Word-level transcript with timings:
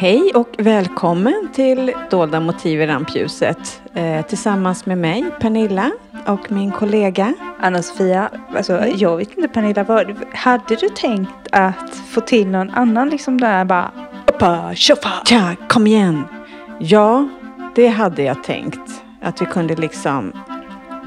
Hej 0.00 0.32
och 0.34 0.48
välkommen 0.58 1.48
till 1.52 1.92
Dolda 2.10 2.40
motiv 2.40 2.82
i 2.82 2.86
rampljuset 2.86 3.82
eh, 3.94 4.26
tillsammans 4.26 4.86
med 4.86 4.98
mig 4.98 5.24
Pernilla 5.40 5.90
och 6.26 6.52
min 6.52 6.70
kollega 6.70 7.34
Anna-Sofia, 7.60 8.30
alltså, 8.56 8.86
jag 8.86 9.16
vet 9.16 9.36
inte 9.36 9.48
Pernilla, 9.48 9.84
vad, 9.84 10.16
hade 10.32 10.76
du 10.76 10.88
tänkt 10.88 11.48
att 11.52 11.94
få 12.10 12.20
till 12.20 12.48
någon 12.48 12.70
annan 12.70 13.08
liksom 13.08 13.40
där 13.40 13.64
bara 13.64 13.90
Uppa, 14.26 14.74
tjoffa! 14.74 15.12
Tja, 15.24 15.56
kom 15.68 15.86
igen! 15.86 16.24
Ja, 16.78 17.28
det 17.74 17.86
hade 17.86 18.22
jag 18.22 18.44
tänkt. 18.44 19.02
Att 19.22 19.42
vi 19.42 19.46
kunde 19.46 19.74
liksom, 19.76 20.32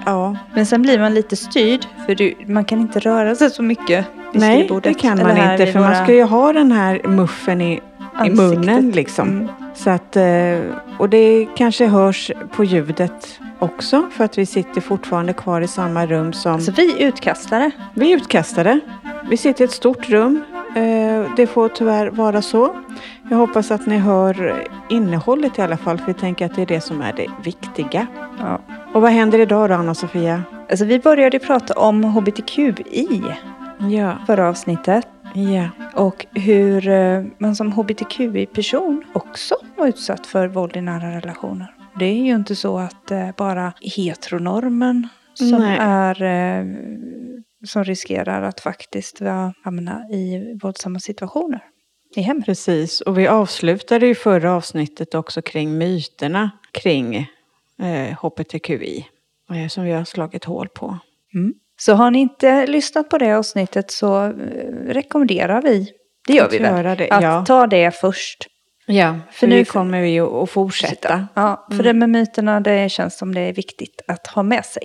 ja. 0.05 0.37
Men 0.55 0.65
sen 0.65 0.81
blir 0.81 0.99
man 0.99 1.13
lite 1.13 1.35
styrd 1.35 1.85
för 2.05 2.15
du, 2.15 2.35
man 2.47 2.65
kan 2.65 2.79
inte 2.79 2.99
röra 2.99 3.35
sig 3.35 3.49
så 3.49 3.63
mycket 3.63 4.05
vid 4.33 4.41
Nej, 4.41 4.69
det 4.83 4.93
kan 4.93 5.17
man 5.17 5.51
inte 5.51 5.71
för 5.71 5.79
man 5.79 5.89
våra 5.89 6.03
ska 6.03 6.13
ju 6.13 6.23
ha 6.23 6.53
den 6.53 6.71
här 6.71 7.07
muffen 7.07 7.61
i, 7.61 7.81
i 8.25 8.29
munnen 8.29 8.91
liksom. 8.91 9.27
Mm. 9.29 9.47
Så 9.75 9.89
att, 9.89 10.15
eh, 10.15 10.59
och 10.97 11.09
det 11.09 11.47
kanske 11.55 11.85
hörs 11.87 12.31
på 12.55 12.63
ljudet 12.63 13.39
också 13.59 14.03
för 14.11 14.23
att 14.25 14.37
vi 14.37 14.45
sitter 14.45 14.81
fortfarande 14.81 15.33
kvar 15.33 15.61
i 15.61 15.67
samma 15.67 16.05
rum 16.05 16.33
som 16.33 16.61
Så 16.61 16.71
vi 16.71 17.03
är 17.03 17.07
utkastare. 17.07 17.71
vi 17.93 18.11
är 18.13 18.17
utkastade. 18.17 18.79
Vi 19.29 19.37
sitter 19.37 19.63
i 19.63 19.65
ett 19.65 19.71
stort 19.71 20.09
rum. 20.09 20.43
Eh, 20.75 21.35
Det 21.35 21.47
får 21.47 21.69
tyvärr 21.69 22.07
vara 22.07 22.41
så. 22.41 22.75
Jag 23.29 23.37
hoppas 23.37 23.71
att 23.71 23.85
ni 23.85 23.97
hör 23.97 24.63
innehållet 24.89 25.59
i 25.59 25.61
alla 25.61 25.77
fall 25.77 25.97
för 25.97 26.05
vi 26.05 26.13
tänker 26.13 26.45
att 26.45 26.55
det 26.55 26.61
är 26.61 26.65
det 26.65 26.81
som 26.81 27.01
är 27.01 27.13
det 27.13 27.27
viktiga. 27.43 28.07
Ja. 28.39 28.59
Och 28.93 29.01
vad 29.01 29.11
händer 29.11 29.39
idag 29.39 29.69
då 29.69 29.75
Anna-Sofia? 29.75 30.43
Alltså 30.69 30.85
vi 30.85 30.99
började 30.99 31.39
prata 31.39 31.73
om 31.73 32.03
hbtqi 32.03 32.73
Ja, 33.91 34.13
förra 34.27 34.49
avsnittet. 34.49 35.07
Ja, 35.33 35.69
Och 35.95 36.25
hur 36.31 36.87
eh, 36.87 37.23
man 37.37 37.55
som 37.55 37.71
hbtqi-person 37.71 39.03
också 39.13 39.55
var 39.77 39.87
utsatt 39.87 40.27
för 40.27 40.47
våld 40.47 40.77
i 40.77 40.81
nära 40.81 41.15
relationer. 41.17 41.75
Det 41.99 42.05
är 42.05 42.23
ju 42.25 42.35
inte 42.35 42.55
så 42.55 42.77
att 42.77 43.11
är 43.11 43.33
bara 43.37 43.73
heteronormen 43.81 45.07
som 45.33 45.59
Nej. 45.59 45.77
är 45.81 46.23
eh, 46.23 46.65
som 47.65 47.83
riskerar 47.83 48.41
att 48.41 48.59
faktiskt 48.59 49.19
hamna 49.63 50.09
i 50.09 50.53
våldsamma 50.63 50.99
situationer 50.99 51.63
i 52.15 52.21
hemmet. 52.21 52.45
precis. 52.45 53.01
Och 53.01 53.17
vi 53.17 53.27
avslutade 53.27 54.07
ju 54.07 54.15
förra 54.15 54.53
avsnittet 54.53 55.15
också 55.15 55.41
kring 55.41 55.77
myterna 55.77 56.51
kring 56.71 57.15
eh, 57.79 58.17
HBTQI. 58.21 59.05
eh, 59.53 59.67
Som 59.67 59.83
vi 59.83 59.91
har 59.91 60.03
slagit 60.05 60.43
hål 60.43 60.69
på. 60.69 60.97
Mm. 61.33 61.53
Så 61.85 61.93
har 61.93 62.11
ni 62.11 62.19
inte 62.19 62.67
lyssnat 62.67 63.09
på 63.09 63.17
det 63.17 63.37
avsnittet 63.37 63.91
så 63.91 64.25
eh, 64.25 64.31
rekommenderar 64.87 65.61
vi, 65.61 65.87
det 66.27 66.33
gör 66.33 66.45
Att 66.45 66.53
vi 66.53 66.59
väl, 66.59 66.75
göra 66.75 66.95
det, 66.95 67.09
att 67.09 67.23
ja. 67.23 67.45
ta 67.45 67.67
det 67.67 67.91
först. 67.95 68.47
Ja, 68.85 69.19
för 69.31 69.39
För 69.39 69.47
nu 69.47 69.65
kommer 69.65 70.01
vi 70.01 70.09
ju 70.09 70.43
att 70.43 70.49
fortsätta. 70.49 71.27
Ja, 71.33 71.67
för 71.71 71.83
det 71.83 71.93
med 71.93 72.09
myterna, 72.09 72.59
det 72.59 72.91
känns 72.91 73.17
som 73.17 73.35
det 73.35 73.41
är 73.41 73.53
viktigt 73.53 74.01
att 74.07 74.27
ha 74.27 74.43
med 74.43 74.65
sig. 74.65 74.83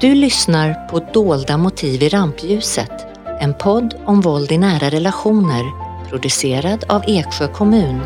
Du 0.00 0.14
lyssnar 0.14 0.88
på 0.88 0.98
Dolda 0.98 1.56
motiv 1.56 2.02
i 2.02 2.08
rampljuset, 2.08 3.06
en 3.40 3.54
podd 3.54 3.94
om 4.06 4.20
våld 4.20 4.52
i 4.52 4.58
nära 4.58 4.90
relationer, 4.90 5.64
producerad 6.10 6.84
av 6.88 7.02
Eksjö 7.06 7.48
kommun. 7.48 8.00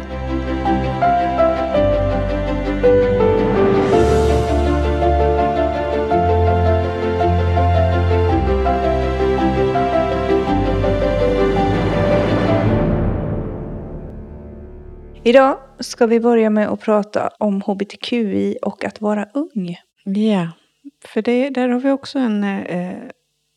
Idag 15.29 15.59
ska 15.79 16.07
vi 16.07 16.21
börja 16.21 16.51
med 16.51 16.69
att 16.69 16.81
prata 16.81 17.31
om 17.39 17.63
hbtqi 17.63 18.57
och 18.63 18.85
att 18.85 19.01
vara 19.01 19.29
ung. 19.35 19.77
Ja, 20.05 20.49
för 21.05 21.23
det, 21.23 21.51
där 21.51 21.69
har 21.69 21.81
vi 21.81 21.91
också 21.91 22.19
en 22.19 22.45
eh, 22.45 22.99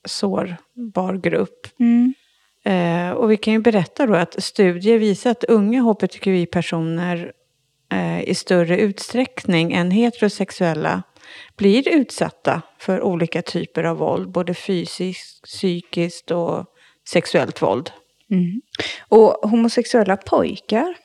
sårbar 0.06 1.14
grupp. 1.14 1.68
Eh, 2.64 3.12
och 3.12 3.32
vi 3.32 3.38
kan 3.38 3.54
ju 3.54 3.60
berätta 3.60 4.06
då 4.06 4.16
att 4.16 4.44
studier 4.44 4.98
visar 4.98 5.32
att 5.32 5.44
unga 5.44 5.82
hbtqi-personer 5.82 7.32
eh, 7.92 8.22
i 8.24 8.36
större 8.36 8.80
utsträckning 8.80 9.74
än 9.74 9.92
heterosexuella 9.92 11.04
blir 11.58 11.90
utsatta 11.90 12.62
för 12.80 13.02
olika 13.02 13.42
typer 13.42 13.84
av 13.84 13.98
våld, 13.98 14.32
både 14.32 14.54
fysiskt, 14.54 15.44
psykiskt 15.44 16.32
och 16.32 16.66
sexuellt 17.10 17.62
våld. 17.62 17.92
Och 19.10 19.50
homosexuella 19.50 20.18
pojkar 20.18 20.96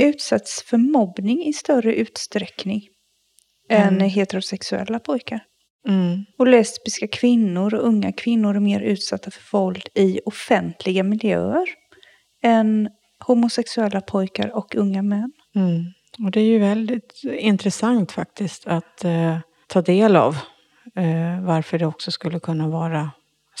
utsätts 0.00 0.62
för 0.62 0.76
mobbning 0.76 1.44
i 1.44 1.52
större 1.52 1.94
utsträckning 1.94 2.82
än 3.68 4.00
heterosexuella 4.00 4.98
pojkar. 4.98 5.40
Mm. 5.88 6.24
Och 6.38 6.46
lesbiska 6.46 7.08
kvinnor 7.08 7.74
och 7.74 7.86
unga 7.86 8.12
kvinnor 8.12 8.56
är 8.56 8.60
mer 8.60 8.80
utsatta 8.80 9.30
för 9.30 9.58
våld 9.58 9.82
i 9.94 10.20
offentliga 10.24 11.02
miljöer 11.02 11.66
än 12.42 12.88
homosexuella 13.26 14.00
pojkar 14.00 14.56
och 14.56 14.74
unga 14.74 15.02
män. 15.02 15.32
Mm. 15.54 15.84
Och 16.24 16.30
det 16.30 16.40
är 16.40 16.44
ju 16.44 16.58
väldigt 16.58 17.20
intressant 17.24 18.12
faktiskt 18.12 18.66
att 18.66 19.04
eh, 19.04 19.38
ta 19.66 19.82
del 19.82 20.16
av 20.16 20.36
eh, 20.96 21.40
varför 21.42 21.78
det 21.78 21.86
också 21.86 22.10
skulle 22.10 22.40
kunna 22.40 22.68
vara 22.68 23.10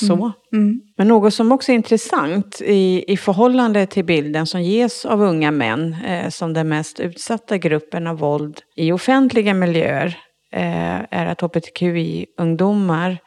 så. 0.06 0.32
Mm. 0.52 0.80
Men 0.96 1.08
något 1.08 1.34
som 1.34 1.52
också 1.52 1.72
är 1.72 1.76
intressant 1.76 2.60
i, 2.64 3.04
i 3.12 3.16
förhållande 3.16 3.86
till 3.86 4.04
bilden 4.04 4.46
som 4.46 4.62
ges 4.62 5.04
av 5.04 5.22
unga 5.22 5.50
män 5.50 5.96
eh, 6.06 6.28
som 6.28 6.52
den 6.52 6.68
mest 6.68 7.00
utsatta 7.00 7.58
gruppen 7.58 8.06
av 8.06 8.18
våld 8.18 8.60
i 8.76 8.92
offentliga 8.92 9.54
miljöer 9.54 10.18
eh, 10.52 11.00
är 11.10 11.26
att 11.26 11.40
hbtqi-ungdomar 11.40 13.18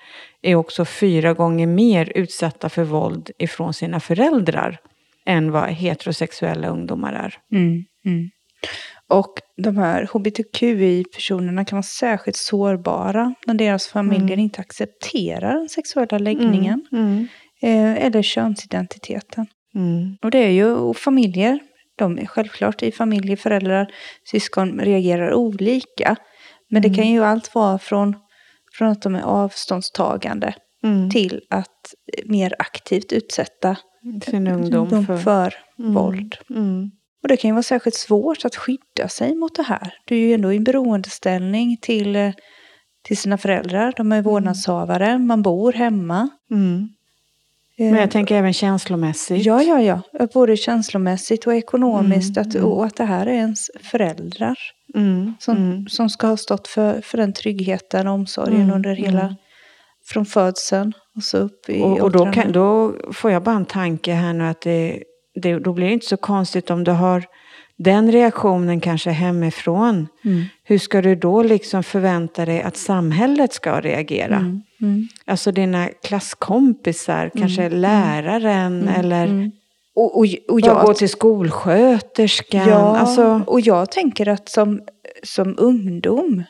är 0.41 0.56
också 0.56 0.85
fyra 0.85 1.34
gånger 1.34 1.67
mer 1.67 2.11
utsatta 2.16 2.69
för 2.69 2.84
våld 2.84 3.29
ifrån 3.40 3.73
sina 3.73 4.00
föräldrar 4.00 4.79
än 5.25 5.51
vad 5.51 5.69
heterosexuella 5.69 6.67
ungdomar 6.67 7.13
är. 7.13 7.38
Mm, 7.51 7.84
mm. 8.05 8.29
Och 9.13 9.34
de 9.57 9.78
här 9.78 10.09
hbtqi-personerna 10.13 11.66
kan 11.66 11.75
vara 11.78 11.84
särskilt 11.84 12.38
sårbara 12.38 13.34
när 13.47 13.53
deras 13.53 13.88
familjer 13.88 14.38
inte 14.38 14.62
accepterar 14.62 15.53
den 15.59 15.69
sexuella 15.69 16.18
läggningen 16.18 16.85
Mm. 16.91 17.28
eh, 17.62 18.06
eller 18.06 18.22
könsidentiteten. 18.22 19.46
Mm. 19.75 20.18
Och 20.23 20.31
det 20.31 20.38
är 20.38 20.50
ju 20.50 20.66
och 20.73 20.97
familjer, 20.97 21.59
de 21.97 22.19
är 22.19 22.25
självklart 22.25 22.84
i 22.84 22.91
familjer, 22.91 23.35
föräldrar, 23.35 23.88
syskon 24.31 24.79
reagerar 24.79 25.34
olika. 25.34 26.16
Men 26.69 26.81
det 26.81 26.90
kan 26.94 27.07
ju 27.09 27.23
allt 27.23 27.56
vara 27.56 27.79
från, 27.79 28.16
från 28.78 28.88
att 28.88 29.02
de 29.02 29.16
är 29.16 29.22
avståndstagande 29.22 30.53
Mm. 30.84 31.09
till 31.09 31.41
att 31.50 31.94
mer 32.25 32.53
aktivt 32.59 33.13
utsätta 33.13 33.75
Sin 34.25 34.47
ungdom 34.47 35.06
för... 35.06 35.18
för 35.18 35.53
Mm. 35.79 35.94
våld. 35.94 36.35
Mm. 37.23 37.25
Och 37.25 37.28
det 37.28 37.38
kan 37.38 37.50
ju 37.50 37.53
vara 37.53 37.63
särskilt 37.63 37.95
svårt 37.95 38.45
att 38.45 38.56
skydda 38.56 39.09
sig 39.09 39.35
mot 39.35 39.56
det 39.56 39.63
här. 39.63 39.94
Du 40.06 40.16
är 40.16 40.19
ju 40.19 40.34
ändå 40.34 40.53
i 40.53 40.57
en 40.57 40.63
beroendeställning 40.63 41.78
till, 41.81 42.16
eh, 42.16 42.31
till 43.03 43.17
sina 43.17 43.38
föräldrar. 43.38 43.94
De 43.97 44.11
är 44.11 44.22
vårdnadshavare, 44.22 45.17
man 45.17 45.41
bor 45.41 45.73
hemma. 45.73 46.29
Mm. 46.51 46.89
Eh, 47.78 47.85
Men 47.91 48.00
jag 48.00 48.11
tänker 48.11 48.35
även 48.35 48.53
känslomässigt. 48.53 49.45
Ja, 49.45 49.61
ja, 49.61 49.81
ja. 49.81 50.28
Både 50.34 50.57
känslomässigt 50.57 51.47
och 51.47 51.53
ekonomiskt. 51.56 52.38
Mm, 52.38 52.50
Att, 52.50 52.56
mm. 52.56 52.67
och 52.67 52.85
att 52.85 52.95
det 52.95 53.06
här 53.06 53.25
är 53.25 53.34
ens 53.34 53.72
föräldrar 53.81 54.57
Mm. 54.95 55.34
som, 55.40 55.57
Mm. 55.57 55.88
som 55.88 56.09
ska 56.09 56.28
ha 56.28 56.38
stått 56.38 56.67
för, 56.67 57.01
för 57.01 57.17
den 57.17 57.34
tryggheten 57.34 58.07
och 58.07 58.13
omsorgen 58.13 58.61
Mm, 58.61 58.75
under 58.75 58.95
hela, 58.95 59.22
mm. 59.22 59.35
från 60.05 60.25
födseln 60.25 60.93
och 61.16 61.23
så 61.23 61.37
upp 61.37 61.70
i 61.70 61.81
Och, 61.81 61.99
och 61.99 62.11
då, 62.11 62.31
kan, 62.31 62.52
då 62.52 62.93
får 63.14 63.31
jag 63.31 63.43
bara 63.43 63.55
en 63.55 63.66
tanke 63.66 64.14
här 64.14 64.34
nu 64.34 64.43
att 64.43 64.61
det, 64.61 65.03
det, 65.35 65.59
då 65.59 65.74
blir 65.74 65.88
det 65.88 65.94
inte 65.94 66.06
så 66.06 66.18
konstigt 66.18 66.70
om 66.70 66.84
du 66.84 66.91
har 66.91 67.26
den 67.78 68.12
reaktionen 68.12 68.80
kanske 68.82 69.09
hemifrån. 69.09 70.08
Mm. 70.26 70.44
Hur 70.64 70.78
ska 70.78 71.02
du 71.02 71.16
då 71.16 71.44
liksom 71.44 71.84
förvänta 71.84 72.46
dig 72.46 72.62
att 72.62 72.78
samhället 72.78 73.53
ska 73.53 73.82
reagera? 73.82 74.35
Mm, 74.35 74.62
mm. 74.82 75.08
Alltså 75.26 75.52
dina 75.52 75.88
klasskompisar, 76.03 77.32
kanske 77.35 77.70
läraren 77.70 78.88
eller 78.88 79.26
Mm. 79.26 79.52
Och, 79.96 80.18
och, 80.18 80.26
och 80.47 80.62
bara 80.62 80.72
jag, 80.72 80.85
gå 80.85 80.94
till 80.94 81.09
skolsköterskan. 81.09 82.70
ja, 82.70 82.97
Alltså, 82.97 83.41
och 83.47 83.62
jag 83.62 83.91
tänker 83.91 84.28
att 84.28 84.50
som, 84.50 84.82
som 85.24 85.56
ungdom, 85.58 86.44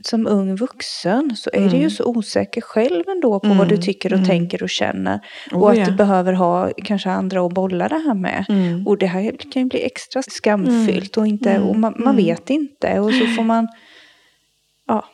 som 0.00 0.26
ung 0.26 0.56
vuxen, 0.56 1.36
så 1.36 1.50
är 1.52 1.68
du 1.68 1.76
ju 1.76 1.90
så 1.90 2.04
osäker 2.04 2.60
själv 2.60 3.04
ändå 3.08 3.40
på 3.40 3.48
vad 3.48 3.68
du 3.68 3.76
tycker 3.76 4.14
och 4.14 4.24
tänker 4.26 4.62
och 4.62 4.70
känner. 4.70 5.20
Oh, 5.52 5.62
och 5.62 5.70
att 5.70 5.78
ja. 5.78 5.84
du 5.86 5.92
behöver 5.92 6.32
ha 6.32 6.70
kanske 6.84 7.10
andra 7.10 7.46
att 7.46 7.52
bolla 7.54 7.88
det 7.88 7.98
här 7.98 8.14
med. 8.14 8.44
Mm. 8.48 8.86
Och 8.86 8.98
det 8.98 9.06
här 9.06 9.36
kan 9.52 9.62
ju 9.62 9.68
bli 9.68 9.82
extra 9.84 10.22
skamfyllt 10.22 11.16
och, 11.16 11.26
inte, 11.26 11.50
Mm. 11.50 11.68
och 11.68 11.76
man, 11.76 11.94
man 11.98 12.16
vet 12.16 12.50
inte. 12.50 13.00
Och 13.00 13.12
så 13.14 13.26
får 13.26 13.42
man, 13.42 13.68
ja, 14.86 15.04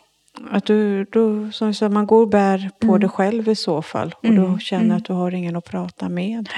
Att 0.51 0.65
du, 0.67 1.05
då, 1.05 1.51
som 1.53 1.67
jag 1.67 1.77
sa, 1.77 1.89
man 1.89 2.07
går 2.07 2.21
och 2.23 2.29
bär 2.29 2.71
på 2.81 2.87
Mm. 2.87 3.01
det 3.01 3.09
själv 3.09 3.49
i 3.49 3.55
så 3.55 3.83
fall. 3.83 4.15
Och 4.19 4.25
Mm, 4.25 4.53
då 4.53 4.59
känner 4.59 4.85
mm. 4.85 4.97
att 4.97 5.05
du 5.05 5.13
har 5.13 5.35
ingen 5.35 5.57
att 5.57 5.65
prata 5.65 6.09
med. 6.09 6.49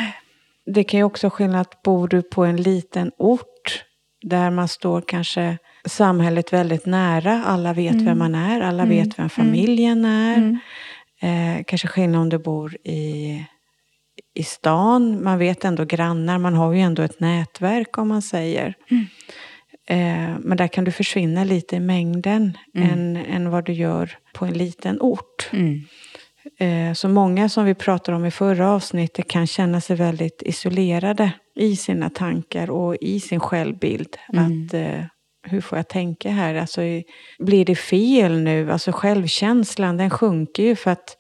Det 0.75 0.85
kan 0.85 0.99
ju 1.01 1.05
också 1.05 1.31
skillnad 1.31 1.61
att 1.61 1.83
bor 1.83 2.09
du 2.09 2.23
på 2.23 2.45
en 2.45 2.57
liten 2.57 3.11
ort 3.19 3.85
där 4.23 4.51
man 4.51 4.69
står 4.69 5.01
kanske 5.07 5.59
samhället 5.89 6.53
väldigt 6.53 6.87
nära. 6.87 7.45
Alla 7.45 7.73
vet 7.73 7.93
Mm. 7.95 8.05
vem 8.05 8.19
man 8.19 8.35
är, 8.35 8.61
alla 8.61 8.83
Mm, 8.83 8.97
vet 8.97 9.19
vem 9.19 9.29
familjen 9.29 10.05
är. 10.05 10.37
Mm. 10.37 10.59
Eh, 11.21 11.65
kanske 11.65 11.89
skillnad 11.89 12.21
om 12.21 12.29
du 12.29 12.39
bor 12.39 12.77
i, 12.85 13.45
i 14.35 14.43
stan. 14.43 15.25
Man 15.25 15.39
vet 15.39 15.65
ändå 15.65 15.85
grannar, 15.85 16.39
man 16.39 16.55
har 16.55 16.73
ju 16.73 16.81
ändå 16.81 17.03
ett 17.03 17.21
nätverk 17.21 17.99
om 17.99 18.09
man 18.09 18.23
säger. 18.23 18.75
Mm. 18.91 19.05
Eh, 19.91 20.37
men 20.41 20.57
där 20.57 20.69
kan 20.69 20.85
du 20.85 20.93
försvinna 20.93 21.45
lite 21.45 21.77
i 21.77 21.81
mängden 21.81 22.59
Mm. 22.75 22.91
än, 22.91 23.17
än 23.17 23.51
vad 23.51 23.65
du 23.65 23.73
gör 23.73 24.19
på 24.35 24.45
en 24.45 24.53
liten 24.55 25.01
ort. 25.01 25.51
Mm. 25.53 25.81
Eh, 26.59 26.95
så 26.95 27.09
många 27.09 27.49
som 27.49 27.65
vi 27.65 27.75
pratade 27.75 28.17
om 28.17 28.25
i 28.25 28.31
förra 28.31 28.71
avsnittet 28.71 29.29
kan 29.29 29.47
känna 29.47 29.81
sig 29.81 29.97
väldigt 29.97 30.43
isolerade 30.47 31.33
i 31.55 31.77
sina 31.77 32.11
tankar 32.11 32.71
och 32.71 32.97
i 33.01 33.21
sin 33.21 33.41
självbild. 33.41 34.17
Mm. 34.33 34.45
Att 34.67 34.75
eh, 34.75 35.05
hur 35.49 35.61
får 35.61 35.79
jag 35.79 35.89
tänka 35.89 36.31
här? 36.31 36.55
Alltså, 36.55 36.81
blir 37.39 37.65
det 37.65 37.75
fel 37.75 38.41
nu? 38.41 38.73
Alltså 38.73 38.93
självkänslan 38.93 39.97
den 39.97 40.11
sjunker 40.11 40.63
ju 40.63 40.77
för 40.77 40.91
att 40.91 41.17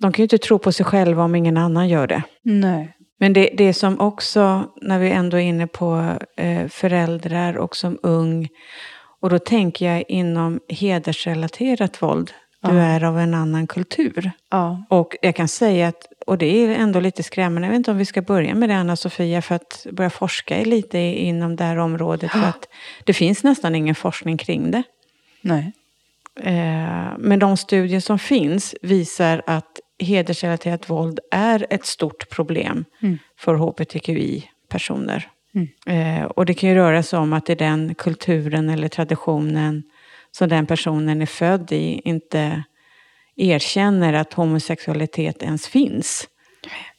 de 0.00 0.12
kan 0.12 0.22
ju 0.22 0.24
inte 0.24 0.38
tro 0.38 0.58
på 0.58 0.72
sig 0.72 0.86
själva 0.86 1.24
om 1.24 1.34
ingen 1.34 1.56
annan 1.56 1.88
gör 1.88 2.06
det. 2.06 2.22
Nej. 2.42 2.96
Men 3.18 3.32
det, 3.32 3.50
det 3.56 3.74
som 3.74 4.00
också, 4.00 4.64
när 4.82 4.98
vi 4.98 5.10
ändå 5.10 5.36
är 5.36 5.42
inne 5.42 5.66
på 5.66 6.18
eh, 6.36 6.68
föräldrar 6.68 7.56
och 7.56 7.76
som 7.76 7.98
ung, 8.02 8.48
och 9.20 9.30
då 9.30 9.38
tänker 9.38 9.92
jag 9.92 10.04
inom 10.08 10.60
hedersrelaterat 10.68 12.02
våld, 12.02 12.32
du 12.70 12.78
är 12.78 13.04
av 13.04 13.18
en 13.18 13.34
annan 13.34 13.66
kultur. 13.66 14.30
Ja. 14.50 14.84
Och 14.90 15.16
jag 15.22 15.36
kan 15.36 15.48
säga 15.48 15.88
att, 15.88 16.06
och 16.26 16.38
det 16.38 16.46
är 16.46 16.68
ändå 16.68 17.00
lite 17.00 17.22
skrämmande, 17.22 17.66
jag 17.68 17.70
vet 17.72 17.76
inte 17.78 17.90
om 17.90 17.98
vi 17.98 18.04
ska 18.04 18.22
börja 18.22 18.54
med 18.54 18.68
det 18.68 18.76
Anna-Sofia, 18.76 19.42
för 19.42 19.54
att 19.54 19.86
börja 19.92 20.10
forska 20.10 20.56
lite 20.64 20.98
inom 20.98 21.56
det 21.56 21.64
här 21.64 21.76
området, 21.76 22.30
för 22.32 22.38
att 22.48 22.68
det 23.04 23.12
finns 23.12 23.44
nästan 23.44 23.74
ingen 23.74 23.94
forskning 23.94 24.36
kring 24.36 24.70
det. 24.70 24.82
Nej. 25.40 25.72
Eh, 26.40 27.12
Men 27.18 27.38
de 27.38 27.56
studier 27.56 28.00
som 28.00 28.18
finns 28.18 28.74
visar 28.82 29.42
att 29.46 29.80
hedersrelaterat 29.98 30.90
våld 30.90 31.18
är 31.30 31.66
ett 31.70 31.86
stort 31.86 32.30
problem 32.30 32.84
Mm. 33.02 33.18
för 33.38 33.54
hbtqi-personer. 33.54 35.28
Mm. 35.54 35.68
Eh, 36.20 36.24
Och 36.24 36.46
det 36.46 36.54
kan 36.54 36.68
ju 36.68 36.74
röra 36.74 37.02
sig 37.02 37.18
om 37.18 37.32
att 37.32 37.50
i 37.50 37.54
den 37.54 37.94
kulturen 37.94 38.70
eller 38.70 38.88
traditionen 38.88 39.82
som 40.36 40.48
den 40.48 40.66
personen 40.66 41.22
är 41.22 41.26
född 41.26 41.72
i 41.72 42.00
inte 42.04 42.64
erkänner 43.36 44.12
att 44.12 44.34
homosexualitet 44.34 45.42
ens 45.42 45.66
finns. 45.66 46.28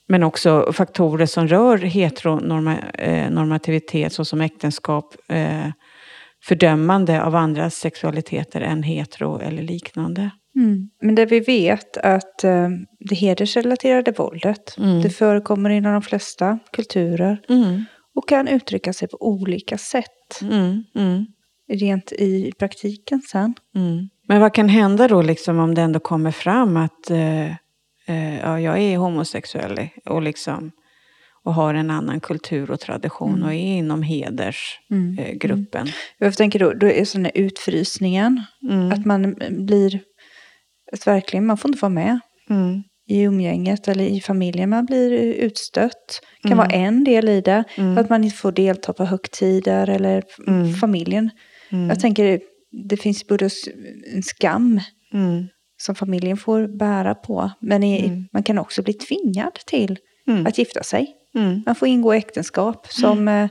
Men 0.08 0.24
också 0.24 0.74
faktorer 0.74 1.26
som 1.26 1.48
rör 1.48 1.78
heteronormativitet 1.78 4.14
såsom 4.14 4.42
äktenskap, 4.42 5.16
eh, 5.28 5.68
fördömande 6.44 7.24
av 7.24 7.36
andras 7.36 7.76
sexualiteter 7.76 8.62
än 8.62 8.84
hetero 8.84 9.40
eller 9.40 9.64
liknande. 9.64 10.30
Mm. 10.56 10.90
Men 11.02 11.16
det 11.16 11.26
vi 11.26 11.40
vet 11.40 11.98
att 11.98 12.44
eh, 12.44 12.70
det 13.00 13.16
hedersrelaterade 13.16 14.12
våldet, 14.12 14.76
Mm. 14.78 15.02
det 15.02 15.10
förekommer 15.10 15.70
inom 15.70 15.94
de 15.94 16.02
flesta 16.02 16.60
kulturer 16.72 17.42
Mm, 17.50 17.86
och 18.16 18.28
kan 18.28 18.48
uttrycka 18.48 18.94
sig 18.94 19.08
på 19.08 19.18
olika 19.20 19.78
sätt. 19.78 20.42
Mm, 21.70 21.80
mm, 21.82 21.88
Rent 21.90 22.12
i 22.12 22.52
praktiken 22.60 23.22
sen. 23.22 23.54
mm. 23.76 24.10
Men 24.28 24.42
vad 24.42 24.54
kan 24.54 24.70
hända 24.70 25.08
då 25.08 25.22
liksom 25.22 25.60
om 25.60 25.76
det 25.76 25.82
ändå 25.82 26.00
kommer 26.00 26.32
fram 26.32 26.78
att 26.78 27.10
eh, 27.12 27.46
eh, 28.08 28.40
ja, 28.42 28.60
jag 28.60 28.80
är 28.80 28.98
homosexuell 28.98 29.88
och, 30.06 30.22
liksom, 30.22 30.72
och 31.44 31.54
har 31.54 31.74
en 31.74 31.90
annan 31.92 32.20
kultur 32.20 32.72
och 32.72 32.80
tradition 32.80 33.44
och 33.44 33.54
är 33.54 33.58
inom 33.78 34.04
hedersgruppen. 34.04 35.18
Mm. 35.18 35.20
Eh, 35.20 35.34
gruppen. 35.34 35.88
Jag 36.18 36.38
tänker 36.38 36.60
då, 36.60 36.74
då 36.74 36.88
är 36.88 37.06
sån 37.06 37.26
utfrysningen, 37.26 38.42
Mm, 38.70 38.92
att 38.92 39.06
man 39.06 39.36
blir, 39.50 40.00
att 40.92 41.08
verkligen, 41.08 41.46
man 41.46 41.58
får 41.58 41.70
inte 41.70 41.82
vara 41.82 41.90
med 41.94 42.20
mm, 42.50 42.84
i 43.08 43.22
umgänget 43.22 43.88
eller 43.88 44.06
i 44.06 44.22
familjen. 44.22 44.70
Man 44.70 44.86
blir 44.86 45.12
utstött. 45.34 46.22
kan 46.42 46.52
Mm. 46.52 46.58
vara 46.58 46.70
en 46.70 47.04
del 47.04 47.30
i 47.30 47.42
det. 47.42 47.64
Mm. 47.78 47.98
Att 47.98 48.10
man 48.10 48.24
inte 48.24 48.36
får 48.36 48.52
delta 48.52 48.94
på 48.94 49.06
högtider 49.06 49.90
eller 49.90 50.24
Mm. 50.48 50.74
familjen. 50.74 51.30
Mm, 51.76 51.90
Jag 51.90 52.00
tänker, 52.00 52.40
det 52.90 52.98
finns 52.98 53.28
både 53.28 53.50
en 54.16 54.24
skam 54.24 54.80
mm, 55.14 55.48
som 55.78 55.96
familjen 55.96 56.38
får 56.38 56.78
bära 56.78 57.16
på. 57.16 57.52
Men 57.60 57.84
i, 57.84 58.06
Mm. 58.08 58.28
man 58.34 58.44
kan 58.44 58.58
också 58.58 58.82
bli 58.84 58.94
tvingad 58.94 59.54
till 59.54 59.98
mm, 60.28 60.48
att 60.48 60.58
gifta 60.58 60.84
sig. 60.84 61.08
mm. 61.36 61.64
Man 61.66 61.76
får 61.76 61.88
ingå 61.88 62.14
äktenskap 62.14 62.88
som 62.90 63.18
eh, 63.18 63.24
Med 63.24 63.50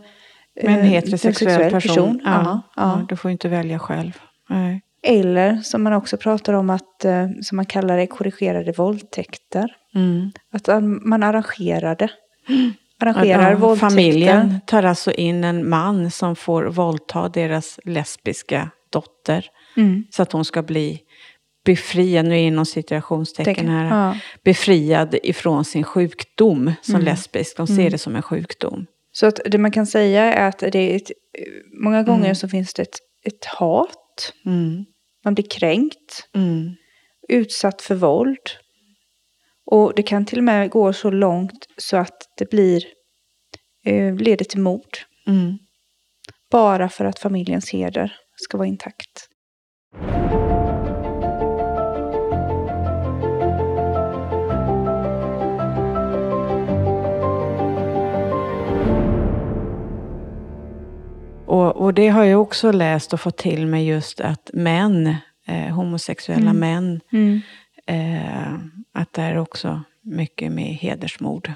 en 0.65 0.79
eh, 0.79 0.85
heterosexuell 0.85 1.71
person. 1.71 2.21
Ja, 2.25 2.31
Ja, 2.31 2.63
ja. 2.77 2.83
ja, 3.01 3.07
du 3.09 3.17
får 3.17 3.31
inte 3.31 3.49
välja 3.49 3.79
själv. 3.79 4.13
Nej. 4.49 4.81
Eller 5.03 5.57
som 5.57 5.83
man 5.83 5.93
också 5.93 6.17
pratar 6.17 6.53
om 6.53 6.71
att, 6.71 7.05
eh, 7.05 7.29
som 7.43 7.57
man 7.57 7.67
kallar 7.67 7.97
det, 7.97 8.07
korrigerade 8.07 8.73
våldtäkter. 8.73 9.77
Mm. 9.95 10.31
Att 10.53 10.69
man 11.05 11.23
arrangerade. 11.23 12.09
Arrangerar 13.07 13.59
Ja. 13.61 13.77
Familjen 13.77 14.61
tar 14.67 14.83
alltså 14.83 15.13
in 15.13 15.45
en 15.45 15.69
man 15.69 16.11
som 16.11 16.37
får 16.37 16.65
våldta 16.65 17.29
deras 17.29 17.81
lesbiska 17.85 18.71
dotter. 18.93 19.47
Mm. 19.77 20.05
Så 20.11 20.23
att 20.23 20.33
hon 20.33 20.45
ska 20.45 20.63
bli 20.63 21.01
befriad, 21.65 22.25
nu 22.27 22.39
inom 22.39 22.67
citationstecken 22.67 23.55
Tecken. 23.55 23.69
här, 23.71 23.87
Ja. 24.07 24.17
befriad 24.45 25.15
ifrån 25.23 25.65
sin 25.65 25.85
sjukdom 25.85 26.73
som 26.83 26.95
Mm. 26.95 27.05
lesbisk. 27.05 27.57
De 27.57 27.67
ser 27.67 27.79
Mm. 27.79 27.91
det 27.91 27.99
som 27.99 28.17
en 28.17 28.23
sjukdom. 28.23 28.87
Så 29.13 29.27
att 29.27 29.41
det 29.47 29.59
man 29.59 29.71
kan 29.71 29.87
säga 29.87 30.33
är 30.35 30.49
att 30.49 30.59
det 30.59 30.79
är 30.93 30.97
ett, 30.97 31.11
många 31.83 32.03
gånger 32.03 32.25
Mm. 32.25 32.35
så 32.35 32.49
finns 32.49 32.75
det 32.75 32.83
ett, 32.83 32.99
ett 33.27 33.45
hat. 33.45 34.33
Mm. 34.47 34.85
Man 35.25 35.35
blir 35.35 35.47
kränkt. 35.51 36.29
Mm. 36.35 36.71
utsatt 37.29 37.83
för 37.83 37.95
våld. 37.95 38.39
Och 39.67 39.93
det 39.97 40.03
kan 40.03 40.27
till 40.27 40.39
och 40.39 40.45
med 40.45 40.71
gå 40.71 40.93
så 40.93 41.11
långt 41.11 41.67
så 41.77 41.97
att 41.97 42.17
det 42.39 42.51
blir, 42.51 42.83
eh, 43.85 44.15
leder 44.15 44.45
till 44.45 44.61
mord. 44.61 44.99
Mm. 45.27 45.59
Bara 46.51 46.89
för 46.89 47.05
att 47.05 47.19
familjens 47.19 47.71
heder 47.71 48.17
ska 48.37 48.59
vara 48.59 48.69
intakt. 48.69 49.29
Och, 61.47 61.77
och 61.77 61.95
det 61.95 62.09
har 62.09 62.25
jag 62.25 62.41
också 62.43 62.73
läst 62.73 63.13
och 63.13 63.21
fått 63.21 63.37
till 63.37 63.67
mig 63.67 63.87
just 63.87 64.21
att 64.21 64.51
män, 64.53 65.17
eh, 65.47 65.75
homosexuella 65.75 66.51
Mm. 66.51 66.61
män, 66.61 67.01
eh, 67.87 68.55
att 68.93 69.13
det 69.13 69.23
är 69.23 69.39
också 69.39 69.83
mycket 70.03 70.53
med 70.53 70.67
hedersmord. 70.67 71.53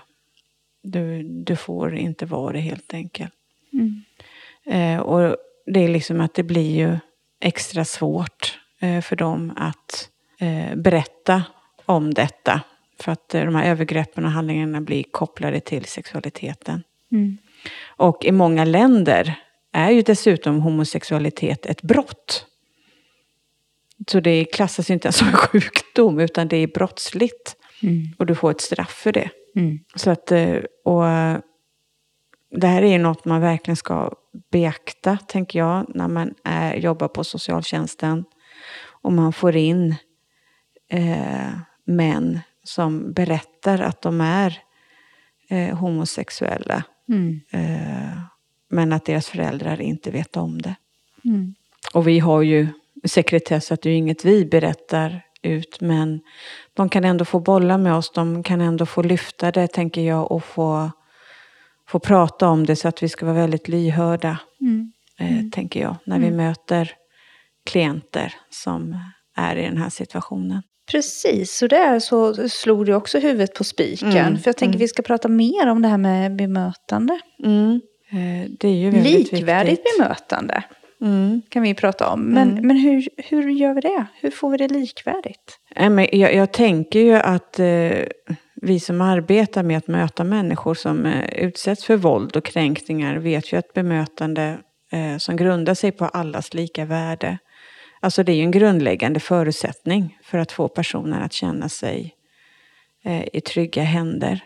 Du, 0.83 1.23
du 1.23 1.57
får 1.57 1.97
inte 1.97 2.27
vara 2.27 2.53
det 2.53 2.61
helt 2.61 2.95
enkelt. 2.95 3.35
Mm. 3.73 4.03
Eh, 4.67 5.01
och 5.01 5.37
det 5.67 5.81
är 5.81 5.89
liksom 5.89 6.21
att 6.21 6.35
det 6.35 6.43
blir 6.43 6.77
ju 6.77 6.97
extra 7.41 7.85
svårt 7.85 8.59
eh, 8.81 9.01
för 9.01 9.17
dem 9.17 9.53
att 9.57 10.09
eh, 10.39 10.77
berätta 10.77 11.43
om 11.85 12.15
detta. 12.15 12.61
För 13.01 13.13
att 13.13 13.35
eh, 13.35 13.45
de 13.45 13.55
här 13.55 13.71
övergreppen 13.71 14.25
och 14.25 14.31
handlingarna 14.31 14.81
blir 14.81 15.03
kopplade 15.11 15.61
till 15.61 15.85
sexualiteten. 15.85 16.83
Mm. 17.13 17.39
Och 17.87 18.25
i 18.25 18.33
många 18.33 18.65
länder 18.65 19.35
är 19.73 19.91
ju 19.91 20.03
dessutom 20.03 20.61
homosexualitet 20.61 21.67
ett 21.67 21.83
brott. 21.83 22.47
Så 24.07 24.21
det 24.21 24.45
klassas 24.45 24.91
ju 24.91 24.95
inte 24.95 25.07
ens 25.07 25.17
som 25.17 25.33
sjukdom 25.33 26.21
utan 26.21 26.49
det 26.49 26.57
är 26.57 26.67
brottsligt. 26.67 27.57
Mm. 27.83 28.15
Och 28.19 28.27
du 28.27 28.35
får 28.35 28.51
ett 28.51 28.61
straff 28.61 28.93
för 28.93 29.13
det. 29.13 29.31
Mm. 29.59 29.79
Så 29.95 30.11
att, 30.11 30.33
eh, 30.33 30.57
och 30.85 31.05
det 32.51 32.67
här 32.67 32.83
är 32.83 32.93
ju 32.93 32.99
något 32.99 33.25
man 33.25 33.41
verkligen 33.41 33.77
ska 33.77 34.13
beakta, 34.51 35.17
tänker 35.17 35.59
jag, 35.59 35.87
när 35.95 36.09
man 36.09 36.35
är, 36.45 36.75
jobbar 36.75 37.09
på 37.09 37.25
socialtjänsten. 37.25 38.25
Och 39.03 39.13
man 39.13 39.33
får 39.33 39.57
in 39.57 39.95
eh, 40.91 41.51
män 41.85 42.41
som 42.65 43.13
berättar 43.13 43.79
att 43.79 44.03
de 44.03 44.21
är 44.21 44.59
eh, 45.49 45.77
homosexuella. 45.77 46.85
Mm. 47.09 47.41
Eh, 47.51 48.19
men 48.71 48.93
att 48.93 49.05
deras 49.05 49.29
föräldrar 49.29 49.81
inte 49.81 50.11
vet 50.11 50.37
om 50.37 50.63
det. 50.63 50.75
Mm. 51.25 51.55
Och 51.95 52.09
vi 52.09 52.19
har 52.19 52.43
ju 52.43 52.67
sekretess, 53.05 53.73
att 53.73 53.83
det 53.83 53.91
är 53.91 53.97
inget 53.97 54.25
vi 54.25 54.45
berättar 54.45 55.23
ut. 55.43 55.81
Men 55.81 56.21
de 56.75 56.89
kan 56.89 57.05
ändå 57.05 57.25
få 57.25 57.41
bolla 57.41 57.79
med 57.79 57.95
oss, 57.95 58.11
de 58.15 58.43
kan 58.43 58.61
ändå 58.61 58.87
få 58.87 59.03
lyfta 59.03 59.51
det, 59.51 59.69
tänker 59.69 60.01
jag. 60.01 60.33
Och 60.33 60.45
få, 60.45 60.91
få 61.89 61.99
prata 61.99 62.49
om 62.49 62.67
det 62.67 62.77
så 62.77 62.89
att 62.89 63.03
vi 63.03 63.09
ska 63.09 63.27
vara 63.27 63.37
väldigt 63.37 63.69
lyhörda, 63.69 64.39
Mm. 64.61 64.93
eh, 65.21 65.51
tänker 65.53 65.81
jag. 65.81 65.97
När 66.05 66.19
vi 66.19 66.31
möter 66.31 66.93
klienter 67.67 68.35
som 68.51 68.97
är 69.37 69.57
i 69.57 69.63
den 69.65 69.77
här 69.79 69.91
situationen. 69.91 70.63
Precis, 70.91 71.57
så 71.59 71.67
där 71.67 72.01
så 72.01 72.49
slog 72.49 72.87
du 72.87 72.95
också 72.95 73.19
huvudet 73.19 73.55
på 73.55 73.65
spiken. 73.65 74.13
Mm, 74.13 74.39
För 74.39 74.49
jag 74.49 74.57
tänker 74.57 74.75
mm. 74.75 74.79
vi 74.79 74.89
ska 74.89 75.03
prata 75.03 75.29
mer 75.29 75.67
om 75.67 75.83
det 75.83 75.89
här 75.89 75.99
med 75.99 76.37
bemötande. 76.37 77.21
Mm. 77.45 77.81
Eh, 78.11 78.51
Det 78.59 78.69
är 78.69 78.73
ju 78.75 78.91
väldigt 78.91 79.33
Likvärdigt 79.33 79.71
viktigt. 79.79 79.99
bemötande 79.99 80.63
Mm. 81.01 81.43
kan 81.49 81.63
vi 81.63 81.75
prata 81.75 82.09
om. 82.09 82.21
Men, 82.21 82.51
Mm. 82.51 82.67
men 82.67 82.77
hur, 82.77 83.09
hur 83.17 83.51
gör 83.51 83.75
vi 83.75 83.81
det? 83.81 84.07
Hur 84.21 84.31
får 84.31 84.51
vi 84.51 84.57
det 84.57 84.69
likvärdigt? 84.69 85.59
Jag, 86.13 86.35
jag 86.35 86.53
tänker 86.53 87.01
ju 87.01 87.15
att 87.15 87.59
eh, 87.59 88.05
vi 88.55 88.81
som 88.81 89.01
arbetar 89.01 89.63
med 89.63 89.79
att 89.79 89.89
möta 89.89 90.25
människor 90.25 90.75
som 90.75 91.07
eh, 91.07 91.45
utsätts 91.45 91.85
för 91.85 91.97
våld 91.97 92.37
och 92.37 92.45
kränkningar 92.45 93.17
vet 93.17 93.53
ju 93.53 93.57
att 93.57 93.73
bemötande 93.73 94.59
eh, 94.93 95.17
som 95.19 95.37
grundar 95.37 95.75
sig 95.75 95.93
på 95.93 96.05
allas 96.05 96.55
lika 96.55 96.85
värde. 96.85 97.39
Alltså 98.01 98.23
det 98.23 98.33
är 98.33 98.37
ju 98.37 98.43
en 98.43 98.51
grundläggande 98.51 99.21
förutsättning 99.21 100.19
för 100.23 100.39
att 100.39 100.53
få 100.53 100.69
personer 100.69 101.21
att 101.21 101.33
känna 101.33 101.69
sig 101.69 102.15
i 103.33 103.41
trygga 103.41 103.83
händer. 103.83 104.45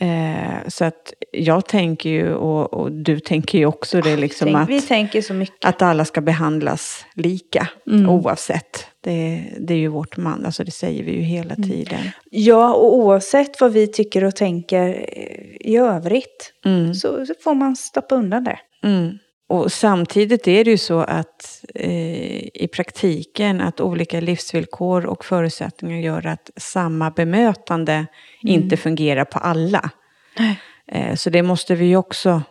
Eh, 0.00 0.68
så 0.68 0.84
att 0.84 1.12
jag 1.32 1.66
tänker 1.66 2.10
ju, 2.10 2.34
och, 2.34 2.74
och 2.74 2.92
du 2.92 3.20
tänker 3.20 3.58
ju 3.58 3.66
också 3.66 4.00
det, 4.00 4.16
liksom 4.16 4.46
Tänk, 4.46 4.56
att... 4.56 4.68
Vi 4.68 4.80
tänker 4.80 5.22
så 5.22 5.34
mycket. 5.34 5.64
Att 5.64 5.82
alla 5.82 6.04
ska 6.04 6.20
behandlas 6.20 7.06
lika 7.14 7.68
Mm. 7.90 8.10
oavsett. 8.10 8.86
Det, 9.00 9.44
det 9.60 9.74
är 9.74 9.78
ju 9.78 9.88
vårt 9.88 10.16
man, 10.16 10.46
alltså 10.46 10.64
det 10.64 10.70
säger 10.70 11.04
vi 11.04 11.12
ju 11.12 11.20
hela 11.22 11.54
Mm. 11.54 11.68
tiden. 11.70 12.00
Ja, 12.30 12.74
och 12.74 12.96
oavsett 12.96 13.60
vad 13.60 13.72
vi 13.72 13.86
tycker 13.86 14.24
och 14.24 14.36
tänker 14.36 14.88
i 15.66 15.76
övrigt 15.76 16.52
Mm. 16.64 16.94
så, 16.94 17.26
så 17.26 17.34
får 17.44 17.54
man 17.54 17.76
stoppa 17.76 18.14
undan 18.14 18.44
det. 18.44 18.58
Mm. 19.50 19.62
Och 19.62 19.72
samtidigt 19.72 20.48
är 20.48 20.64
det 20.64 20.70
ju 20.70 20.78
så 20.78 21.00
att 21.00 21.64
eh, 21.74 22.46
i 22.54 22.68
praktiken 22.72 23.60
att 23.60 23.80
olika 23.80 24.20
livsvillkor 24.20 25.06
och 25.06 25.24
förutsättningar 25.24 25.98
gör 25.98 26.26
att 26.26 26.50
samma 26.56 27.10
bemötande 27.10 28.06
inte 28.42 28.76
fungerar 28.76 29.24
på 29.24 29.38
alla. 29.38 29.90
Eh, 30.86 31.14
så 31.14 31.30
det 31.30 31.42
måste 31.42 31.74
vi 31.74 31.84
ju 31.84 31.96
också 31.96 32.42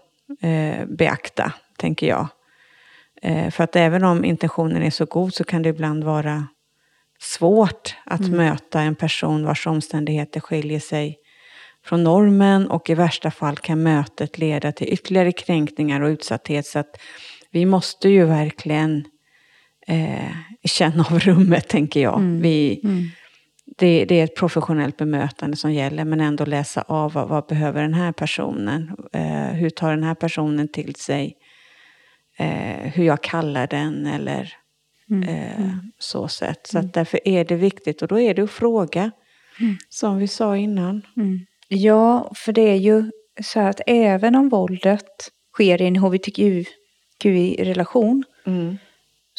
eh, 0.41 0.85
beakta, 0.85 1.53
tänker 1.77 2.07
jag. 2.07 2.27
Eh, 3.21 3.49
för 3.49 3.63
att 3.63 3.75
även 3.75 4.03
om 4.03 4.25
intentionen 4.25 4.83
är 4.83 4.89
så 4.89 5.05
god 5.05 5.33
så 5.33 5.43
kan 5.43 5.61
det 5.61 5.69
ibland 5.69 6.03
vara 6.03 6.47
svårt 7.19 7.95
att 8.05 8.29
möta 8.29 8.81
en 8.81 8.95
person 8.95 9.45
vars 9.45 9.67
omständigheter 9.67 10.39
skiljer 10.39 10.79
sig 10.79 11.19
från 11.87 12.03
normen 12.03 12.67
och 12.67 12.89
i 12.89 12.93
värsta 12.93 13.31
fall 13.31 13.57
kan 13.57 13.83
mötet 13.83 14.37
leda 14.37 14.71
till 14.71 14.93
ytterligare 14.93 15.31
kränkningar 15.31 16.01
och 16.01 16.09
utsatthet. 16.09 16.65
Så 16.65 16.79
att 16.79 16.99
vi 17.51 17.65
måste 17.65 18.09
ju 18.09 18.25
verkligen 18.25 19.05
eh, 19.87 20.31
känna 20.63 21.05
av 21.11 21.19
rummet, 21.19 21.67
tänker 21.67 22.01
jag. 22.01 22.19
Vi, 22.41 22.81
det, 23.77 24.05
det 24.05 24.19
är 24.19 24.23
ett 24.23 24.35
professionellt 24.35 24.97
bemötande 24.97 25.57
som 25.57 25.73
gäller, 25.73 26.05
men 26.05 26.21
ändå 26.21 26.45
läsa 26.45 26.81
av 26.81 27.13
vad, 27.13 27.29
vad 27.29 27.45
behöver 27.47 27.81
den 27.81 27.93
här 27.93 28.11
personen? 28.11 28.91
Eh, 29.13 29.53
hur 29.53 29.69
tar 29.69 29.89
den 29.89 30.03
här 30.03 30.15
personen 30.15 30.67
till 30.67 30.95
sig? 30.95 31.33
Eh, 32.37 32.91
hur 32.93 33.03
jag 33.03 33.23
kallar 33.23 33.67
den 33.67 34.07
eller 34.07 34.53
eh, 35.27 35.69
så 35.99 36.27
sätt. 36.27 36.67
Så 36.67 36.79
att 36.79 36.93
därför 36.93 37.27
är 37.27 37.45
det 37.45 37.55
viktigt 37.55 38.01
och 38.01 38.07
då 38.07 38.19
är 38.19 38.33
det 38.33 38.41
att 38.43 38.51
fråga, 38.51 39.11
som 39.89 40.17
vi 40.17 40.27
sa 40.27 40.57
innan. 40.57 41.01
Ja, 41.67 42.31
för 42.35 42.51
det 42.51 42.69
är 42.69 42.75
ju 42.75 43.11
så 43.43 43.59
här 43.59 43.69
att 43.69 43.81
även 43.87 44.35
om 44.35 44.49
våldet 44.49 45.05
sker 45.53 45.81
i 45.81 45.85
en 45.85 45.95
hbtqi-relation 45.95 48.23
Mm. 48.45 48.77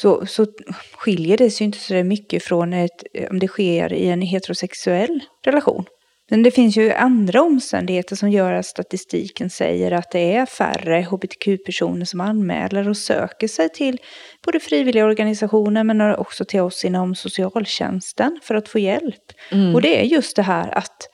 så, 0.01 0.27
så 0.27 0.47
skiljer 0.93 1.37
det 1.37 1.51
sig 1.51 1.65
inte 1.65 1.79
så 1.79 1.95
mycket 1.95 2.45
från 2.45 2.73
ett, 2.73 3.03
om 3.31 3.39
det 3.39 3.49
sker 3.49 3.93
i 3.93 4.09
en 4.09 4.23
heterosexuell 4.23 5.21
relation. 5.45 5.85
Men 6.31 6.43
det 6.43 6.51
finns 6.51 6.77
ju 6.77 6.93
andra 6.93 7.43
omständigheter 7.43 8.17
som 8.17 8.31
gör 8.31 8.53
att 8.53 8.67
statistiken 8.67 9.51
säger 9.51 9.93
att 9.93 10.11
det 10.11 10.35
är 10.35 10.47
färre 10.47 11.03
hbtq-personer 11.03 12.05
som 12.05 12.21
anmäler 12.21 12.89
och 12.89 12.97
söker 12.97 13.49
sig 13.49 13.69
till 13.69 13.99
både 14.45 14.61
frivilliga 14.61 15.07
organisationer 15.07 15.85
men 15.85 16.15
också 16.15 16.45
till 16.45 16.61
oss 16.61 16.85
inom 16.85 17.15
socialtjänsten 17.15 18.41
för 18.43 18.55
att 18.55 18.69
få 18.69 18.79
hjälp. 18.79 19.33
Och 19.75 19.83
det 19.83 20.01
är 20.01 20.05
just 20.05 20.37
det 20.37 20.43
här 20.43 20.79
att 20.79 21.09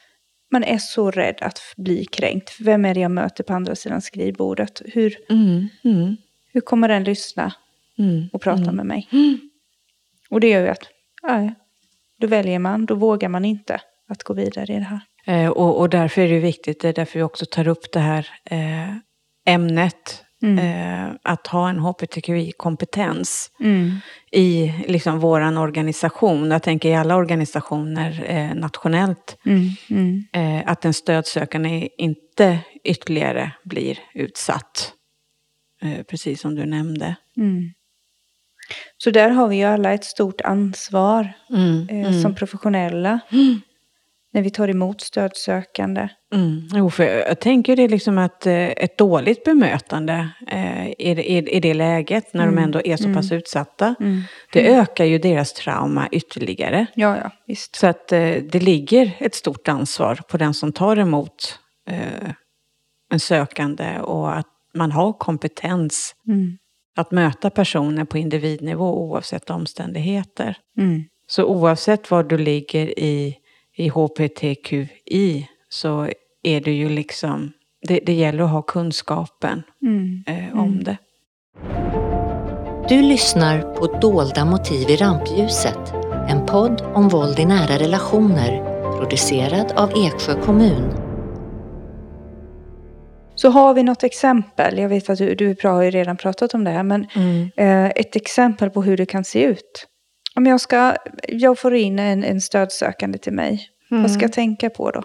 man 0.52 0.64
är 0.64 0.78
så 0.78 1.10
rädd 1.10 1.38
att 1.40 1.60
bli 1.76 2.04
kränkt. 2.04 2.56
Vem 2.60 2.84
är 2.84 2.94
det 2.94 3.00
jag 3.00 3.10
möter 3.10 3.44
på 3.44 3.52
andra 3.52 3.74
sidan 3.74 4.02
skrivbordet? 4.02 4.82
Hur, 4.84 5.16
Mm. 5.30 5.68
Mm. 5.84 6.16
hur 6.52 6.60
kommer 6.60 6.88
den 6.88 7.04
lyssna 7.04 7.54
Mm. 7.98 8.28
och 8.32 8.42
prata 8.42 8.72
med 8.72 8.86
mig? 8.86 9.08
Och 10.30 10.40
det 10.40 10.48
gör 10.48 10.60
ju 10.60 10.68
att 10.68 10.88
ja, 11.22 11.54
då 12.20 12.26
väljer 12.26 12.58
man, 12.58 12.86
då 12.86 12.94
vågar 12.94 13.28
man 13.28 13.44
inte 13.44 13.80
att 14.08 14.22
gå 14.22 14.34
vidare 14.34 14.72
i 14.72 14.76
det 14.76 14.84
här. 14.84 15.00
Eh, 15.26 15.50
och, 15.50 15.80
och 15.80 15.90
därför 15.90 16.22
är 16.22 16.28
det 16.28 16.40
viktigt, 16.40 16.80
det 16.80 16.88
är 16.88 16.92
därför 16.92 17.18
vi 17.18 17.22
också 17.22 17.46
tar 17.46 17.68
upp 17.68 17.92
det 17.92 18.00
här 18.00 18.28
eh, 18.44 18.96
ämnet. 19.46 20.23
Eh, 20.58 21.12
att 21.22 21.46
ha 21.46 21.68
en 21.68 21.78
hbtqi-kompetens 21.78 23.50
i 24.32 24.72
liksom 24.88 25.18
våran 25.20 25.56
organisation. 25.56 26.50
Jag 26.50 26.62
tänker 26.62 26.88
i 26.88 26.94
alla 26.94 27.16
organisationer 27.16 28.24
eh, 28.28 28.54
nationellt. 28.54 29.36
Eh, 30.32 30.62
att 30.70 30.80
den 30.80 30.94
stödsökande 30.94 31.88
inte 31.98 32.58
ytterligare 32.84 33.52
blir 33.64 33.98
utsatt. 34.14 34.92
Eh, 35.82 36.02
precis 36.02 36.40
som 36.40 36.54
du 36.54 36.66
nämnde. 36.66 37.16
Så 38.98 39.10
där 39.10 39.30
har 39.30 39.48
vi 39.48 39.56
ju 39.56 39.64
alla 39.64 39.92
ett 39.92 40.04
stort 40.04 40.40
ansvar 40.40 41.32
Mm, 41.50 41.88
eh, 41.88 42.22
som 42.22 42.34
professionella. 42.34 43.20
När 44.32 44.42
vi 44.42 44.50
tar 44.50 44.68
emot 44.68 45.00
stödsökande. 45.00 46.08
Mm. 46.34 46.68
Jo, 46.74 46.90
för 46.90 47.04
jag 47.04 47.40
tänker 47.40 47.76
det 47.76 47.88
liksom 47.88 48.18
att 48.18 48.46
eh, 48.46 48.54
ett 48.68 48.98
dåligt 48.98 49.44
bemötande 49.44 50.28
eh, 50.50 50.86
i, 50.88 51.60
det- 51.62 51.74
läget, 51.74 52.34
när 52.34 52.46
de 52.46 52.58
ändå 52.58 52.80
är 52.84 52.96
så 52.96 53.14
pass 53.14 53.32
utsatta, 53.32 53.94
det 54.52 54.74
ökar 54.74 55.04
ju 55.04 55.18
deras 55.18 55.52
trauma 55.52 56.08
ytterligare. 56.12 56.86
Ja, 56.94 57.16
ja, 57.16 57.30
visst. 57.46 57.76
Så 57.76 57.86
att 57.86 58.12
eh, 58.12 58.20
det 58.52 58.60
ligger 58.62 59.16
ett 59.18 59.34
stort 59.34 59.68
ansvar 59.68 60.20
på 60.28 60.36
den 60.36 60.54
som 60.54 60.72
tar 60.72 60.96
emot 60.96 61.58
en 63.12 63.20
sökande 63.20 63.98
och 64.00 64.36
att 64.36 64.46
man 64.74 64.92
har 64.92 65.12
kompetens 65.12 66.14
att 66.96 67.10
möta 67.10 67.50
personer 67.50 68.04
på 68.04 68.18
individnivå 68.18 68.98
oavsett 68.98 69.50
omständigheter. 69.50 70.56
Så 71.26 71.44
oavsett 71.44 72.10
var 72.10 72.22
du 72.24 72.38
ligger 72.38 72.98
i, 72.98 73.36
i 73.76 73.88
HPTQI 73.88 75.48
så 75.68 76.08
är 76.44 76.60
det 76.60 76.72
ju 76.72 76.88
liksom, 76.88 77.52
det, 77.88 78.00
det 78.06 78.12
gäller 78.12 78.44
att 78.44 78.50
ha 78.50 78.62
kunskapen 78.62 79.62
eh, 80.26 80.58
om 80.60 80.84
det. 80.84 80.96
Du 82.88 83.02
lyssnar 83.02 83.60
på 83.74 83.86
Dolda 83.86 84.44
motiv 84.44 84.90
i 84.90 84.96
rampljuset. 84.96 85.92
En 86.28 86.46
podd 86.46 86.82
om 86.94 87.08
våld 87.08 87.38
i 87.38 87.44
nära 87.44 87.78
relationer. 87.78 88.74
Producerad 88.98 89.72
av 89.72 89.90
Eksjö 89.90 90.42
kommun. 90.42 90.94
Så 93.34 93.48
har 93.48 93.74
vi 93.74 93.82
något 93.82 94.02
exempel, 94.02 94.78
jag 94.78 94.88
vet 94.88 95.10
att 95.10 95.18
du, 95.18 95.34
du 95.34 95.56
har 95.62 95.82
ju 95.82 95.90
redan 95.90 96.16
pratat 96.16 96.54
om 96.54 96.64
det 96.64 96.70
här, 96.70 96.82
men 96.82 97.06
eh, 97.56 97.86
ett 97.86 98.16
exempel 98.16 98.70
på 98.70 98.82
hur 98.82 98.96
det 98.96 99.06
kan 99.06 99.24
se 99.24 99.42
ut. 99.42 99.86
Om 100.36 100.46
jag, 100.46 100.60
ska, 100.60 100.96
jag 101.28 101.58
får 101.58 101.74
in 101.74 101.98
en, 101.98 102.24
en 102.24 102.40
stödsökande 102.40 103.18
till 103.18 103.32
mig, 103.32 103.68
vad 103.90 104.10
ska 104.10 104.22
jag 104.22 104.32
tänka 104.32 104.70
på 104.70 104.90
då? 104.90 105.02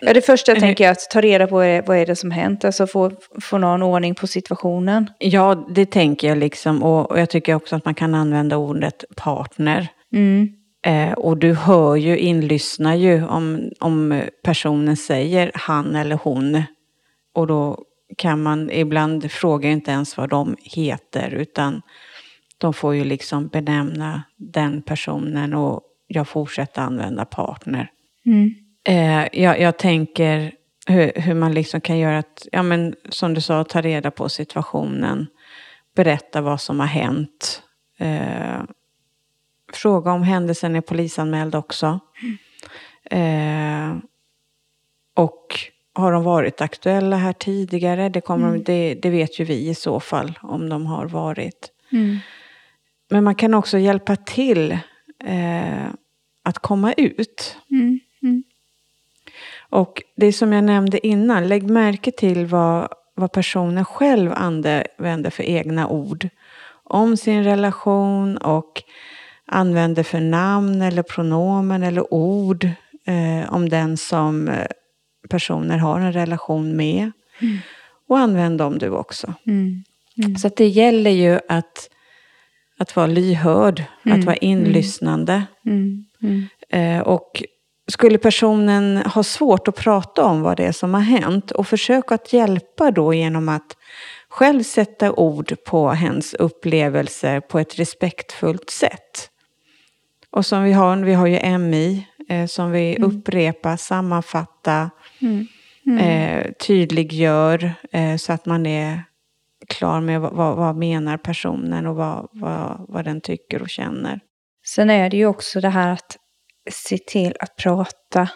Ja, 0.00 0.12
det 0.12 0.20
första 0.20 0.52
jag 0.52 0.60
tänker 0.60 0.84
jag 0.84 0.92
att 0.92 1.10
ta 1.10 1.20
reda 1.20 1.46
på 1.46 1.54
vad 1.54 1.66
är, 1.66 1.82
vad 1.82 1.96
är 1.96 2.06
det 2.06 2.16
som 2.16 2.30
hänt, 2.30 2.64
alltså 2.64 2.86
få, 2.86 3.12
få 3.40 3.58
någon 3.58 3.82
ordning 3.82 4.14
på 4.14 4.26
situationen. 4.26 5.10
Ja, 5.18 5.66
det 5.74 5.86
tänker 5.86 6.28
jag 6.28 6.38
liksom. 6.38 6.82
Och, 6.82 7.10
och 7.10 7.20
jag 7.20 7.30
tycker 7.30 7.54
också 7.54 7.76
att 7.76 7.84
man 7.84 7.94
kan 7.94 8.14
använda 8.14 8.56
ordet 8.56 9.04
partner. 9.16 9.88
Eh, 10.86 11.12
och 11.12 11.36
du 11.36 11.54
hör 11.54 11.96
ju, 11.96 12.18
inlyssnar 12.18 12.94
ju 12.94 13.24
om, 13.26 13.70
om 13.80 14.22
personen 14.44 14.96
säger 14.96 15.50
han 15.54 15.96
eller 15.96 16.16
hon. 16.22 16.62
Och 17.34 17.46
då 17.46 17.84
kan 18.16 18.42
man 18.42 18.70
ibland 18.70 19.30
fråga 19.30 19.70
inte 19.70 19.90
ens 19.90 20.16
vad 20.16 20.28
de 20.28 20.56
heter 20.62 21.30
utan 21.30 21.82
de 22.58 22.74
får 22.74 22.94
ju 22.94 23.04
liksom 23.04 23.48
benämna 23.48 24.22
den 24.36 24.82
personen 24.82 25.54
och 25.54 25.82
jag 26.06 26.28
fortsätter 26.28 26.82
använda 26.82 27.24
partner. 27.24 27.90
Eh, 28.84 29.26
jag, 29.32 29.60
jag 29.60 29.78
tänker 29.78 30.52
hur, 30.86 31.12
hur 31.14 31.34
man 31.34 31.54
liksom 31.54 31.80
kan 31.80 31.98
göra 31.98 32.18
att, 32.18 32.46
ja 32.52 32.62
men 32.62 32.94
som 33.08 33.34
du 33.34 33.40
sa, 33.40 33.64
ta 33.64 33.80
reda 33.80 34.10
på 34.10 34.28
situationen, 34.28 35.26
berätta 35.94 36.40
vad 36.40 36.60
som 36.60 36.80
har 36.80 36.86
hänt. 36.86 37.62
Eh, 37.98 38.62
fråga 39.72 40.12
om 40.12 40.22
händelsen 40.22 40.76
är 40.76 40.80
polisanmäld 40.80 41.54
också. 41.54 42.00
Eh, 43.04 43.96
och 45.14 45.58
har 45.92 46.12
de 46.12 46.24
varit 46.24 46.60
aktuella 46.60 47.16
här 47.16 47.32
tidigare? 47.32 48.08
Det, 48.08 48.20
kommer, 48.20 48.58
det, 48.58 48.94
det 48.94 49.10
vet 49.10 49.40
ju 49.40 49.44
vi 49.44 49.68
i 49.68 49.74
så 49.74 50.00
fall 50.00 50.38
om 50.42 50.68
de 50.68 50.86
har 50.86 51.06
varit. 51.06 51.72
Men 53.10 53.24
man 53.24 53.34
kan 53.34 53.54
också 53.54 53.78
hjälpa 53.78 54.16
till 54.16 54.78
eh, 55.24 55.86
att 56.42 56.58
komma 56.58 56.92
ut. 56.92 57.56
Mm. 57.70 58.00
Mm. 59.72 59.82
Och 59.82 60.02
det 60.16 60.32
som 60.32 60.52
jag 60.52 60.64
nämnde 60.64 61.06
innan, 61.06 61.48
lägg 61.48 61.70
märke 61.70 62.10
till 62.10 62.46
vad, 62.46 62.88
vad 63.14 63.32
personen 63.32 63.84
själv 63.84 64.32
använder 64.34 65.30
för 65.30 65.42
egna 65.42 65.88
ord 65.88 66.28
om 66.84 67.16
sin 67.16 67.44
relation 67.44 68.36
och 68.36 68.82
använder 69.46 70.02
för 70.02 70.20
namn 70.20 70.82
eller 70.82 71.02
pronomen 71.02 71.82
eller 71.82 72.14
ord 72.14 72.64
eh, 73.06 73.54
om 73.54 73.68
den 73.68 73.96
som 73.96 74.48
eh, 74.48 74.66
personer 75.30 75.78
har 75.78 76.00
en 76.00 76.12
relation 76.12 76.76
med. 76.76 77.10
Mm. 77.40 77.58
Och 78.08 78.18
använd 78.18 78.58
dem 78.58 78.78
du 78.78 78.88
också. 78.90 79.34
Mm. 79.46 79.84
Mm. 80.18 80.36
Så 80.36 80.50
det 80.56 80.68
gäller 80.68 81.10
ju 81.10 81.40
att, 81.48 81.90
att 82.78 82.96
vara 82.96 83.06
lyhörd, 83.06 83.84
Mm. 84.04 84.18
att 84.18 84.26
vara 84.26 84.36
inlyssnande. 84.36 85.42
Mm. 85.66 86.04
Mm. 86.22 86.48
Eh, 86.68 87.00
och 87.02 87.42
skulle 87.90 88.18
personen 88.18 88.96
ha 88.96 89.22
svårt 89.22 89.68
att 89.68 89.76
prata 89.76 90.24
om 90.24 90.42
vad 90.42 90.56
det 90.56 90.64
är 90.64 90.72
som 90.72 90.94
har 90.94 91.00
hänt 91.00 91.50
och 91.50 91.66
försök 91.66 92.12
att 92.12 92.32
hjälpa 92.32 92.90
då 92.90 93.14
genom 93.14 93.48
att 93.48 93.76
själv 94.28 94.62
sätta 94.62 95.12
ord 95.12 95.56
på 95.66 95.90
hens 95.90 96.34
upplevelser 96.34 97.40
på 97.40 97.58
ett 97.58 97.78
respektfullt 97.78 98.70
sätt. 98.70 99.30
Och 100.30 100.46
som 100.46 100.64
vi 100.64 100.72
har, 100.72 100.96
vi 100.96 101.14
har 101.14 101.26
ju 101.26 101.58
MI 101.58 102.06
eh, 102.28 102.46
som 102.46 102.70
vi 102.70 102.96
upprepar, 103.02 103.76
sammanfattar, 103.76 104.90
Mm. 105.86 105.98
eh, 105.98 106.52
tydliggör 106.52 107.72
eh, 107.92 108.16
så 108.16 108.32
att 108.32 108.46
man 108.46 108.66
är 108.66 109.02
klar 109.68 110.00
med 110.00 110.20
vad, 110.20 110.32
vad, 110.32 110.56
vad 110.56 110.76
menar 110.76 111.16
personen 111.16 111.86
och 111.86 111.96
vad, 111.96 112.28
vad, 112.32 112.84
vad 112.88 113.04
den 113.04 113.20
tycker 113.20 113.62
och 113.62 113.68
känner. 113.68 114.20
Sen 114.66 114.90
är 114.90 115.10
det 115.10 115.16
ju 115.16 115.26
också 115.26 115.60
det 115.60 115.68
här 115.68 115.88
att 115.92 116.16
se 116.70 116.98
till 116.98 117.34
att 117.40 117.56
prata 117.56 118.28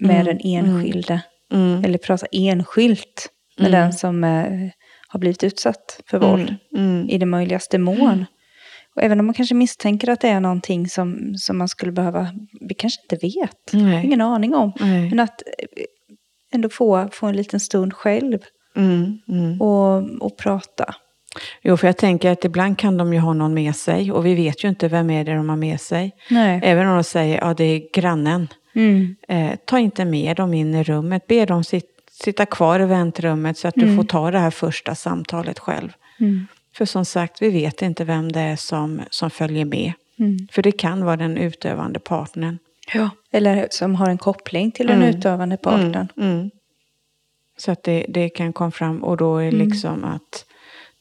med 0.00 0.20
Mm, 0.20 0.24
den 0.26 0.40
enskilde. 0.44 1.22
Mm. 1.52 1.84
Eller 1.84 1.98
prata 1.98 2.26
enskilt 2.32 3.28
med 3.58 3.68
Mm. 3.68 3.80
den 3.80 3.92
som 3.92 4.24
eh, 4.24 4.70
har 5.08 5.18
blivit 5.20 5.44
utsatt 5.44 6.00
för 6.06 6.18
våld. 6.18 6.54
Mm. 6.76 7.08
I 7.08 7.18
det 7.18 7.26
möjligaste 7.26 7.78
mån. 7.78 8.24
Och 8.96 9.02
även 9.02 9.20
om 9.20 9.26
man 9.26 9.34
kanske 9.34 9.54
misstänker 9.54 10.08
att 10.10 10.20
det 10.20 10.28
är 10.28 10.40
någonting 10.40 10.88
som, 10.88 11.34
som 11.36 11.58
man 11.58 11.68
skulle 11.68 11.92
behöva, 11.92 12.28
vi 12.60 12.74
kanske 12.74 13.02
inte 13.02 13.26
vet, 13.26 13.72
Nej. 13.72 14.06
ingen 14.06 14.20
aning 14.20 14.54
om. 14.54 14.72
Nej. 14.80 15.08
Men 15.10 15.20
att 15.20 15.42
eh, 15.58 15.84
ändå 16.54 16.68
få, 16.68 17.08
få 17.12 17.26
en 17.26 17.36
liten 17.36 17.60
stund 17.60 17.94
själv 17.94 18.38
Mm. 18.76 19.18
Mm. 19.28 19.60
och, 19.60 19.96
och 20.20 20.38
prata. 20.38 20.94
Jo, 21.62 21.76
för 21.76 21.86
jag 21.88 21.96
tänker 21.96 22.30
att 22.30 22.44
ibland 22.44 22.78
kan 22.78 22.96
de 22.96 23.12
ju 23.12 23.18
ha 23.18 23.32
någon 23.32 23.54
med 23.54 23.76
sig 23.76 24.12
och 24.12 24.26
vi 24.26 24.34
vet 24.34 24.64
ju 24.64 24.68
inte 24.68 24.88
vem 24.88 25.10
är 25.10 25.24
det 25.24 25.34
de 25.34 25.48
har 25.48 25.56
med 25.56 25.80
sig. 25.80 26.12
Nej. 26.30 26.60
Även 26.62 26.88
om 26.88 26.94
de 26.94 27.04
säger 27.04 27.38
ja 27.40 27.54
det 27.54 27.64
är 27.64 27.82
grannen. 27.94 28.48
Mm. 28.74 29.16
Eh, 29.28 29.50
ta 29.64 29.78
inte 29.78 30.04
med 30.04 30.36
dem 30.36 30.54
in 30.54 30.74
i 30.74 30.82
rummet. 30.84 31.26
Be 31.26 31.44
dem 31.46 31.64
sit, 31.64 31.84
sitta 32.10 32.46
kvar 32.46 32.80
i 32.80 32.84
väntrummet 32.86 33.58
så 33.58 33.68
att 33.68 33.74
du 33.74 33.82
Mm. 33.82 33.96
får 33.96 34.04
ta 34.04 34.30
det 34.30 34.38
här 34.38 34.50
första 34.50 34.94
samtalet 34.94 35.58
själv. 35.58 35.92
Mm. 36.20 36.46
För 36.76 36.84
som 36.84 37.04
sagt, 37.04 37.42
vi 37.42 37.50
vet 37.50 37.82
inte 37.82 38.04
vem 38.04 38.32
det 38.32 38.40
är 38.40 38.56
som, 38.56 39.00
som 39.10 39.30
följer 39.30 39.64
med. 39.64 39.92
Mm. 40.18 40.48
För 40.52 40.62
det 40.62 40.72
kan 40.72 41.04
vara 41.04 41.16
den 41.16 41.36
utövande 41.36 42.00
partnern. 42.00 42.58
Ja. 42.94 43.10
Eller 43.32 43.66
som 43.70 43.94
har 43.94 44.08
en 44.10 44.18
koppling 44.18 44.72
till 44.72 44.86
den 44.86 44.96
Mm. 45.02 45.08
utövande 45.08 45.56
partnern. 45.56 46.08
Mm. 46.16 46.50
Så 47.56 47.72
att 47.72 47.82
det, 47.82 48.06
det 48.08 48.28
kan 48.28 48.52
komma 48.52 48.70
fram 48.70 49.04
och 49.04 49.16
då 49.16 49.36
är 49.38 49.52
liksom 49.52 50.04
att 50.04 50.44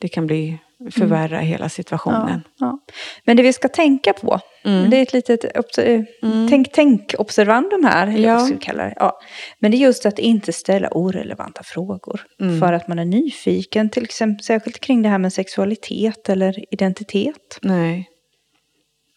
det 0.01 0.07
kan 0.07 0.27
bli 0.27 0.57
förvärra 0.91 1.39
hela 1.39 1.69
situationen. 1.69 2.41
Ja, 2.57 2.65
ja. 2.65 2.93
Men 3.25 3.37
det 3.37 3.43
vi 3.43 3.53
ska 3.53 3.67
tänka 3.67 4.13
på, 4.13 4.39
Mm. 4.65 4.89
det 4.89 4.97
är 4.97 5.01
ett 5.01 5.13
litet 5.13 5.43
obs- 5.57 6.05
Mm. 6.23 6.49
tänk, 6.49 6.71
tänk 6.71 7.13
observandum 7.17 7.83
här, 7.85 8.07
eller 8.07 8.27
Ja. 8.29 8.33
vad 8.35 8.45
ska 8.45 8.53
vi 8.55 8.59
kalla 8.61 8.83
det? 8.83 8.93
Ja. 8.95 9.19
Men 9.59 9.71
det 9.71 9.77
är 9.77 9.79
just 9.79 10.05
att 10.05 10.19
inte 10.19 10.53
ställa 10.53 10.89
orelevanta 10.91 11.61
frågor. 11.63 12.21
Mm. 12.41 12.59
För 12.59 12.73
att 12.73 12.87
man 12.87 12.99
är 12.99 13.05
nyfiken, 13.05 13.89
till 13.89 14.03
exempel 14.03 14.43
särskilt 14.43 14.79
kring 14.79 15.01
det 15.01 15.09
här 15.09 15.17
med 15.17 15.33
sexualitet 15.33 16.29
eller 16.29 16.73
identitet. 16.73 17.59
Nej. 17.61 18.07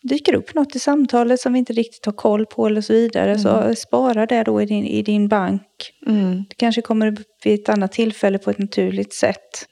Dyker 0.03 0.35
upp 0.35 0.55
något 0.55 0.77
i 0.77 0.79
samtalet 0.79 1.41
som 1.41 1.53
vi 1.53 1.59
inte 1.59 1.73
riktigt 1.73 2.07
har 2.07 2.13
koll 2.13 2.47
på 2.47 2.67
eller 2.67 2.81
så 2.81 2.93
vidare, 2.93 3.39
så 3.39 3.75
spara 3.75 4.27
det 4.27 4.43
då 4.43 4.63
i 4.63 4.67
din, 4.67 4.85
i 4.85 5.03
din 5.03 5.29
bank. 5.29 5.63
Mm. 6.07 6.45
Det 6.49 6.55
kanske 6.57 6.83
kommer 6.83 7.07
upp 7.13 7.19
vid 7.45 7.61
ett 7.61 7.69
annat 7.69 7.93
tillfälle 7.93 8.39
på 8.39 8.51
ett 8.51 8.59
naturligt 8.59 9.15
sätt. 9.15 9.69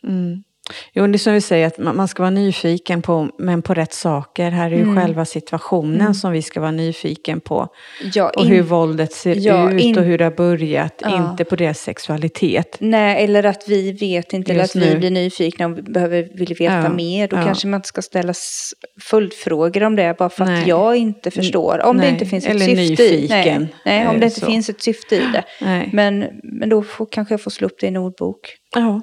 Mm. 0.71 0.77
Jo, 0.93 1.07
det 1.13 1.17
är 1.17 1.19
som 1.19 1.33
vi 1.33 1.41
säger, 1.41 1.67
att 1.67 1.79
man 1.79 2.09
ska 2.09 2.23
vara 2.23 2.31
nyfiken 2.31 3.03
på, 3.03 3.29
men 3.39 3.63
på 3.63 3.75
rätt 3.75 3.93
saker. 3.95 4.51
Här 4.51 4.67
är 4.71 4.77
ju 4.77 4.83
Mm. 4.83 4.97
själva 4.97 5.25
situationen 5.25 6.15
som 6.15 6.33
vi 6.33 6.43
ska 6.43 6.61
vara 6.61 6.71
nyfiken 6.71 7.41
på. 7.41 7.69
Ja, 8.15 8.33
Och 8.37 8.47
hur 8.47 8.63
våldet 8.63 9.13
ser 9.13 9.35
Ja, 9.39 9.71
ut 9.73 9.97
och 9.97 10.03
hur 10.03 10.19
det 10.19 10.25
har 10.25 10.31
börjat. 10.31 10.95
Ja. 11.05 11.31
Inte 11.31 11.45
på 11.45 11.57
deras 11.57 11.79
sexualitet. 11.81 12.77
Nej, 12.81 13.25
eller 13.25 13.45
att 13.45 13.69
vi 13.69 13.93
vet 13.93 14.33
inte, 14.33 14.53
eller 14.53 14.61
Just 14.63 14.77
att 14.77 14.83
vi 14.83 14.91
nu. 14.91 14.99
blir 14.99 15.11
nyfikna 15.11 15.67
och 15.67 15.73
behöver, 15.73 16.29
vill 16.35 16.55
veta 16.59 16.89
mer. 16.89 17.29
Då 17.29 17.37
kanske 17.37 17.67
man 17.69 17.79
inte 17.79 17.89
ska 17.89 18.03
ställa 18.03 18.33
följdfrågor 19.01 19.83
om 19.83 19.97
det, 19.97 20.15
bara 20.19 20.29
för 20.29 20.45
att 20.45 20.51
Nej. 20.51 20.69
jag 20.69 20.97
inte 20.97 21.31
förstår. 21.31 21.83
Om 21.85 21.97
det 21.97 22.03
Nej, 22.03 22.13
inte 22.13 22.27
finns 22.27 22.45
ett 22.45 22.51
eller 22.51 22.67
syfte 22.67 23.03
i 23.05 23.11
nyfiken, 23.21 23.61
Nej, 23.63 23.69
nej 23.85 24.09
om 24.09 24.15
eh, 24.15 24.21
det 24.21 24.27
inte 24.27 24.41
så. 24.41 24.47
finns 24.47 24.69
ett 24.69 24.83
syfte 24.83 25.17
i 25.17 25.23
det. 25.33 25.45
Men, 25.93 26.25
men 26.43 26.69
då 26.69 26.83
får, 26.83 27.07
kanske 27.11 27.35
jag 27.35 27.41
får 27.41 27.51
slå 27.51 27.67
upp 27.67 27.81
det 27.81 27.87
i 27.87 27.89
en 27.89 27.97
ordbok. 27.97 28.39
Ja. 28.75 29.01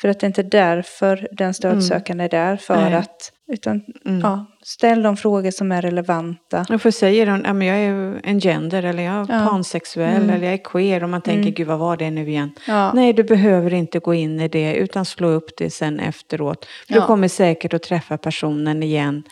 För 0.00 0.08
att 0.08 0.20
det 0.20 0.24
är 0.24 0.28
inte 0.28 0.42
därför 0.42 1.28
den 1.32 1.54
stödsökande 1.54 2.24
är 2.24 2.28
där, 2.28 2.56
för 2.56 2.76
Nej. 2.76 2.94
att... 2.94 3.32
Utan, 3.52 3.80
Mm. 4.06 4.20
ja, 4.20 4.46
ställ 4.62 5.02
de 5.02 5.16
frågor 5.16 5.50
som 5.50 5.72
är 5.72 5.82
relevanta. 5.82 6.66
Och 6.70 6.82
för 6.82 6.90
säger 6.90 7.26
hon, 7.26 7.42
ja, 7.46 7.52
men 7.52 7.66
jag 7.68 7.76
är 7.78 8.20
en 8.24 8.40
gender 8.40 8.82
eller 8.82 9.02
jag 9.02 9.14
är 9.30 9.34
Ja. 9.40 9.46
pansexuell 9.48 10.16
Mm. 10.22 10.30
eller 10.30 10.44
jag 10.44 10.54
är 10.54 10.64
queer 10.64 11.02
och 11.02 11.08
man 11.10 11.22
tänker 11.22 11.40
Mm. 11.42 11.54
gud 11.54 11.66
vad 11.66 11.78
var 11.78 11.96
det 11.96 12.10
nu 12.10 12.28
igen? 12.28 12.50
Ja. 12.66 12.92
Nej, 12.92 13.12
du 13.12 13.22
behöver 13.24 13.74
inte 13.74 13.98
gå 13.98 14.14
in 14.14 14.40
i 14.40 14.48
det 14.48 14.74
utan 14.74 15.04
slå 15.04 15.28
upp 15.28 15.50
det 15.58 15.70
sen 15.70 16.00
efteråt. 16.00 16.66
Du 16.88 16.94
Ja. 16.94 17.06
kommer 17.06 17.28
säkert 17.28 17.74
att 17.74 17.82
träffa 17.82 18.18
personen 18.18 18.82
igen. 18.82 19.22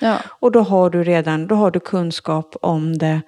Och 0.40 0.52
då 0.52 0.60
har 0.60 0.90
du 0.90 1.04
redan 1.04 1.46
då 1.46 1.54
har 1.54 1.70
du 1.70 1.80
kunskap 1.80 2.56
om 2.62 2.98
det. 2.98 3.20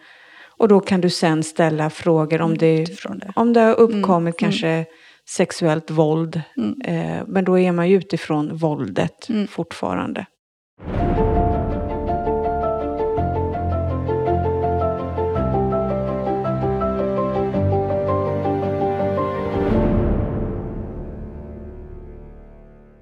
Och 0.59 0.69
då 0.69 0.81
kan 0.81 1.01
du 1.01 1.11
sen 1.11 1.43
ställa 1.43 1.91
frågor 1.91 2.41
om 2.41 2.59
det, 2.59 2.79
Utifrån 2.83 3.19
det. 3.19 3.33
om 3.37 3.53
det 3.53 3.61
har 3.61 3.75
uppkommit 3.75 4.41
Mm. 4.43 4.51
kanske 4.51 4.85
sexuellt 5.29 5.91
våld. 5.91 6.43
Mm. 6.57 6.81
Eh, 6.81 7.23
men 7.27 7.45
då 7.45 7.59
är 7.59 7.73
man 7.73 7.89
ju 7.89 7.97
utifrån 7.97 8.57
våldet 8.57 9.29
Mm. 9.29 9.47
fortfarande. 9.47 10.27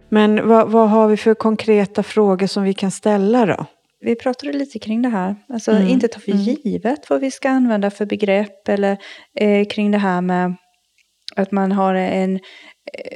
Men 0.08 0.48
vad, 0.48 0.70
vad 0.70 0.90
har 0.90 1.08
vi 1.08 1.16
för 1.16 1.34
konkreta 1.34 2.02
frågor 2.02 2.46
som 2.46 2.62
vi 2.62 2.74
kan 2.74 2.90
ställa 2.90 3.46
då? 3.46 3.66
Vi 4.00 4.14
pratade 4.14 4.52
lite 4.52 4.78
kring 4.78 5.02
det 5.02 5.08
här. 5.08 5.36
Alltså 5.48 5.70
Mm, 5.70 5.88
inte 5.88 6.08
ta 6.08 6.20
för 6.20 6.32
mm. 6.32 6.42
givet 6.64 7.10
vad 7.10 7.20
vi 7.20 7.30
ska 7.30 7.48
använda 7.48 7.90
för 7.90 8.06
begrepp. 8.06 8.68
Eller 8.68 8.98
eh, 9.40 9.66
kring 9.66 9.90
det 9.90 9.98
här 9.98 10.20
med 10.20 10.54
att 11.36 11.52
man 11.52 11.72
har 11.72 11.94
en, 11.94 12.40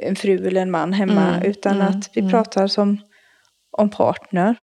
en 0.02 0.16
fru 0.16 0.46
eller 0.46 0.62
en 0.62 0.70
man 0.70 0.92
hemma. 0.92 1.34
Mm, 1.34 1.50
utan 1.50 1.76
mm, 1.76 1.86
att 1.86 2.10
vi 2.14 2.20
mm. 2.20 2.30
pratar 2.32 2.66
som 2.66 2.98
om 3.78 3.90
partner. 3.90 4.56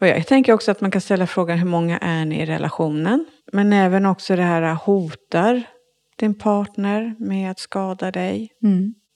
Och 0.00 0.06
jag 0.06 0.26
tänker 0.26 0.52
också 0.52 0.70
att 0.70 0.80
man 0.80 0.90
kan 0.90 1.00
ställa 1.00 1.26
frågan 1.26 1.58
hur 1.58 1.66
många 1.66 1.98
är 1.98 2.24
ni 2.24 2.42
i 2.42 2.46
relationen? 2.46 3.26
Men 3.52 3.72
även 3.72 4.06
också 4.06 4.36
det 4.36 4.42
här 4.42 4.74
hotar 4.74 5.62
din 6.16 6.38
partner 6.38 7.14
med 7.18 7.50
att 7.50 7.58
skada 7.58 8.10
dig? 8.10 8.48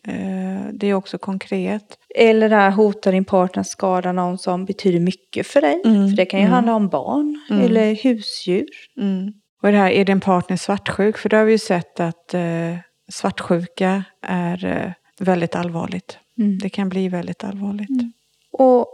Eh, 0.09 0.69
Det 0.73 0.87
är 0.87 0.95
också 0.95 1.19
konkret. 1.19 1.99
Eller 2.15 2.49
det 2.49 2.57
här 2.57 2.71
hotar 2.71 3.13
din 3.13 3.25
partner 3.25 3.61
att 3.61 3.67
skada 3.67 4.13
någon 4.13 4.39
som 4.39 4.65
betyder 4.65 5.01
mycket 5.01 5.47
för 5.47 5.61
dig. 5.61 5.83
Mm, 5.85 6.09
För 6.09 6.17
det 6.17 6.27
kan 6.27 6.41
ju 6.41 6.47
mm. 6.47 6.55
handla 6.55 6.75
om 6.75 6.89
barn 6.89 7.41
Mm. 7.51 7.65
eller 7.65 7.95
husdjur. 7.95 8.67
Mm. 9.01 9.33
Och 9.63 9.73
det 9.73 9.79
här, 9.79 9.91
är 9.91 10.05
din 10.05 10.21
partner 10.21 10.57
svartsjuk? 10.57 11.19
För 11.19 11.29
då 11.29 11.37
har 11.37 11.45
vi 11.45 11.53
ju 11.53 11.59
sett 11.59 12.01
att 12.01 12.35
eh, 12.35 12.77
svartsjuka 13.09 14.05
är 14.23 14.65
eh, 14.65 14.93
väldigt 15.19 15.55
allvarligt. 15.55 16.19
Mm. 16.39 16.59
Det 16.59 16.69
kan 16.69 16.89
bli 16.89 17.09
väldigt 17.09 17.45
allvarligt. 17.45 18.15
Och 18.53 18.87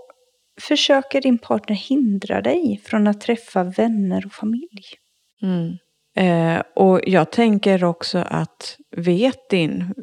försöker 0.61 1.21
din 1.21 1.39
partner 1.39 1.77
hindra 1.77 2.41
dig 2.41 2.81
från 2.85 3.07
att 3.07 3.21
träffa 3.21 3.65
vänner 3.65 4.27
och 4.27 4.33
familj? 4.33 4.85
Mm. 5.43 5.77
Eh, 6.17 6.63
och 6.75 7.01
jag 7.07 7.33
tänker 7.33 7.85
också 7.85 8.19
att 8.19 8.77
vet 8.97 9.51
din 9.51 9.95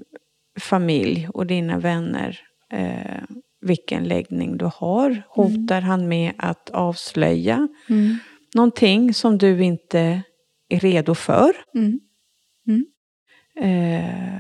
familj 0.60 1.30
och 1.34 1.46
dina 1.46 1.80
vänner 1.80 2.40
eh, 2.72 3.24
vilken 3.62 4.04
läggning 4.04 4.58
du 4.58 4.70
har? 4.76 5.24
Hotar 5.30 5.82
han 5.82 6.08
med 6.08 6.34
att 6.38 6.70
avslöja 6.70 7.68
någonting 8.56 9.14
som 9.14 9.38
du 9.38 9.64
inte 9.64 10.22
är 10.70 10.80
redo 10.80 11.16
för? 11.16 11.52
Mm. 11.76 12.00
Eh, 12.68 12.84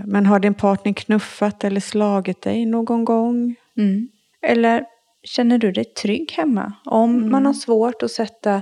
men 0.06 0.26
har 0.26 0.40
din 0.40 0.54
partner 0.54 0.94
knuffat 0.94 1.64
eller 1.64 1.80
slagit 1.80 2.42
dig 2.42 2.66
någon 2.66 3.06
gång? 3.06 3.56
Mm. 3.78 4.08
Eller 4.42 4.86
känner 5.24 5.58
du 5.58 5.72
dig 5.72 5.86
trygg 5.86 6.32
hemma? 6.32 6.74
Om 6.86 7.16
Mm. 7.16 7.32
man 7.32 7.46
har 7.46 7.54
svårt 7.54 8.04
att 8.04 8.12
sätta 8.12 8.62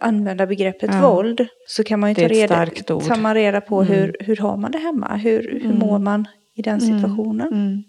använda 0.00 0.46
begreppet 0.46 0.90
ja. 0.92 1.10
våld 1.10 1.46
så 1.66 1.84
kan 1.84 2.00
man 2.00 2.10
ju 2.10 2.14
ta 2.14 2.28
reda, 2.28 2.66
tar 2.66 3.20
man 3.20 3.34
reda 3.34 3.60
på 3.60 3.82
mm. 3.82 3.92
hur, 3.92 4.16
hur 4.20 4.36
har 4.36 4.56
man 4.56 4.70
det 4.70 4.78
hemma? 4.78 5.16
Hur, 5.16 5.42
hur 5.52 5.64
mm. 5.64 5.78
mår 5.78 5.98
man 5.98 6.28
i 6.54 6.62
den 6.62 6.78
mm. 6.80 6.94
situationen? 7.00 7.52
Mm. 7.52 7.82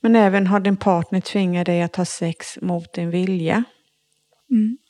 Men 0.00 0.16
även 0.16 0.46
har 0.46 0.60
din 0.60 0.76
partner 0.76 1.20
tvingat 1.20 1.66
dig 1.66 1.82
att 1.82 1.96
ha 1.96 2.04
sex 2.04 2.58
mot 2.60 2.92
din 2.92 3.10
vilja? 3.10 3.64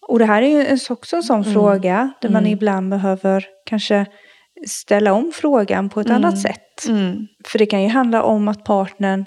Och 0.09 0.19
det 0.19 0.25
här 0.25 0.43
är 0.43 0.71
ju 0.71 0.79
också 0.91 1.17
en 1.17 1.23
sån 1.23 1.45
fråga 1.45 2.13
där 2.21 2.29
man 2.29 2.47
ibland 2.47 2.91
behöver 2.91 3.47
kanske 3.67 4.07
ställa 4.67 5.13
om 5.13 5.33
frågan 5.35 5.89
på 5.89 6.01
ett 6.01 6.11
annat 6.11 6.41
sätt. 6.41 6.85
För 7.45 7.59
det 7.59 7.67
kan 7.67 7.83
ju 7.83 7.89
handla 7.89 8.23
om 8.23 8.49
att 8.49 8.65
partnern 8.65 9.25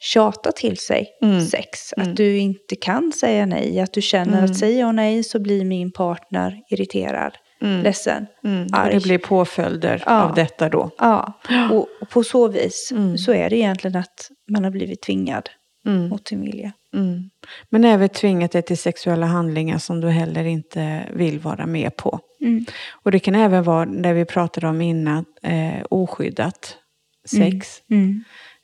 tjata 0.00 0.52
till 0.52 0.78
sig 0.78 1.06
mm. 1.22 1.40
sex. 1.40 1.92
Att 1.92 2.02
mm. 2.02 2.14
du 2.14 2.38
inte 2.38 2.76
kan 2.76 3.12
säga 3.12 3.46
nej. 3.46 3.80
Att 3.80 3.92
du 3.92 4.02
känner 4.02 4.38
mm. 4.38 4.44
att 4.44 4.56
säger 4.56 4.80
jag 4.80 4.94
nej 4.94 5.24
så 5.24 5.38
blir 5.38 5.64
min 5.64 5.92
partner 5.92 6.60
irriterad, 6.70 7.32
mm. 7.62 7.82
ledsen, 7.82 8.26
mm. 8.44 8.66
arg. 8.72 8.86
Och 8.86 9.00
det 9.00 9.06
blir 9.06 9.18
påföljder 9.18 10.02
ja. 10.06 10.22
av 10.22 10.34
detta 10.34 10.68
då. 10.68 10.90
Ja, 10.98 11.32
och, 11.72 11.88
och 12.00 12.08
på 12.10 12.24
så 12.24 12.48
vis 12.48 12.92
mm. 12.92 13.18
så 13.18 13.32
är 13.32 13.50
det 13.50 13.56
egentligen 13.56 13.96
att 13.96 14.30
man 14.50 14.64
har 14.64 14.70
blivit 14.70 15.02
tvingad 15.02 15.50
mm. 15.86 16.08
mot 16.08 16.28
sin 16.28 16.40
vilja. 16.40 16.72
Mm. 16.94 17.30
Men 17.68 17.84
även 17.84 18.08
tvingat 18.08 18.52
dig 18.52 18.62
till 18.62 18.78
sexuella 18.78 19.26
handlingar 19.26 19.78
som 19.78 20.00
du 20.00 20.08
heller 20.08 20.44
inte 20.44 21.08
vill 21.12 21.38
vara 21.38 21.66
med 21.66 21.96
på. 21.96 22.20
Och 22.90 23.10
det 23.10 23.18
kan 23.18 23.34
även 23.34 23.62
vara, 23.62 23.86
det 23.86 24.12
vi 24.12 24.24
pratade 24.24 24.68
om 24.68 24.80
innan, 24.80 25.24
eh, 25.42 25.82
oskyddat 25.90 26.76
sex. 27.28 27.82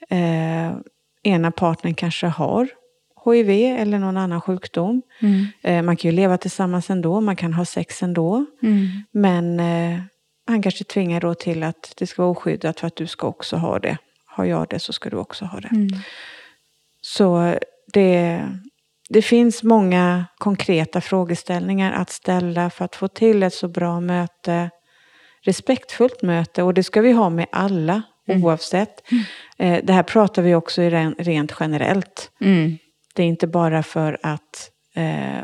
Eh, 0.09 0.77
ena 1.23 1.51
partnern 1.51 1.95
kanske 1.95 2.27
har 2.27 2.69
HIV 3.25 3.51
eller 3.51 3.99
någon 3.99 4.17
annan 4.17 4.41
sjukdom. 4.41 5.03
Mm. 5.21 5.47
Eh, 5.63 5.83
man 5.83 5.97
kan 5.97 6.11
ju 6.11 6.17
leva 6.17 6.39
tillsammans 6.39 6.91
ändå, 6.91 7.21
man 7.21 7.37
kan 7.37 7.53
ha 7.53 7.65
sex 7.65 8.03
ändå. 8.03 8.45
Mm. 8.63 8.87
Men 9.11 9.61
eh, 9.61 10.01
han 10.47 10.63
kanske 10.63 10.85
tvingar 10.85 11.21
då 11.21 11.35
till 11.35 11.63
att 11.63 11.93
det 11.97 12.07
ska 12.07 12.23
vara 12.23 12.33
oskyddat 12.33 12.81
för 12.81 12.87
att 12.87 12.97
du 12.97 13.07
ska 13.07 13.27
också 13.27 13.57
ha 13.57 13.79
det. 13.79 13.99
Har 14.27 14.45
jag 14.45 14.67
det 14.71 14.79
så 14.79 14.93
ska 14.93 15.11
du 15.11 15.17
också 15.17 15.45
ha 15.45 15.61
det. 15.61 15.69
Mm. 15.69 15.89
Så 17.01 17.59
det, 17.93 18.49
det 19.09 19.23
finns 19.23 19.63
många 19.63 20.25
konkreta 20.39 21.01
frågeställningar 21.01 21.93
att 21.93 22.11
ställa 22.11 22.71
för 22.71 22.85
att 22.85 22.97
få 22.97 23.09
till 23.09 23.43
ett 23.43 23.55
så 23.55 23.69
bra 23.69 24.01
möte, 24.01 24.71
respektfullt 25.43 26.23
möte. 26.23 26.63
Och 26.63 26.75
det 26.75 26.83
ska 26.83 27.01
vi 27.01 27.13
ha 27.13 27.31
med 27.31 27.47
alla 27.53 28.03
mm. 28.29 28.45
oavsett. 28.45 29.03
Eh, 29.59 29.85
det 29.85 29.93
här 29.93 30.03
pratar 30.03 30.43
vi 30.43 30.55
också 30.55 30.83
rent 31.19 31.53
generellt. 31.61 32.31
Mm. 32.41 32.79
Det 33.15 33.23
är 33.23 33.27
inte 33.27 33.47
bara 33.47 33.83
för 33.83 34.19
att, 34.23 34.71
eh, 34.95 35.43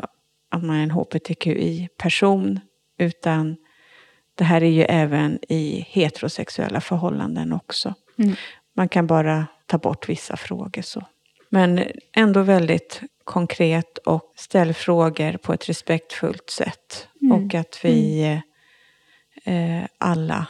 att 0.51 0.63
man 0.63 0.77
är 0.77 0.83
en 0.83 0.91
hbtqi-person, 0.91 2.61
utan 2.99 3.57
det 4.39 4.45
här 4.45 4.63
är 4.63 4.71
ju 4.71 4.83
även 4.83 5.39
i 5.49 5.87
heterosexuella 5.89 6.81
förhållanden 6.81 7.53
också. 7.53 7.95
Mm. 8.19 8.35
Man 8.77 8.89
kan 8.89 9.07
bara 9.07 9.47
ta 9.67 9.79
bort 9.79 10.09
vissa 10.09 10.37
frågor 10.37 10.83
så. 10.83 11.03
Men 11.55 11.81
ändå 12.17 12.43
väldigt 12.43 13.01
konkret 13.25 13.99
och 13.99 14.33
ställ 14.37 14.75
frågor 14.75 15.37
på 15.37 15.53
ett 15.53 15.69
respektfullt 15.69 16.51
sätt. 16.51 17.09
Mm. 17.23 17.33
Och 17.33 17.55
att 17.55 17.81
vi 17.83 18.23
mm. 19.47 19.83
eh, 19.83 19.89
alla 19.99 20.47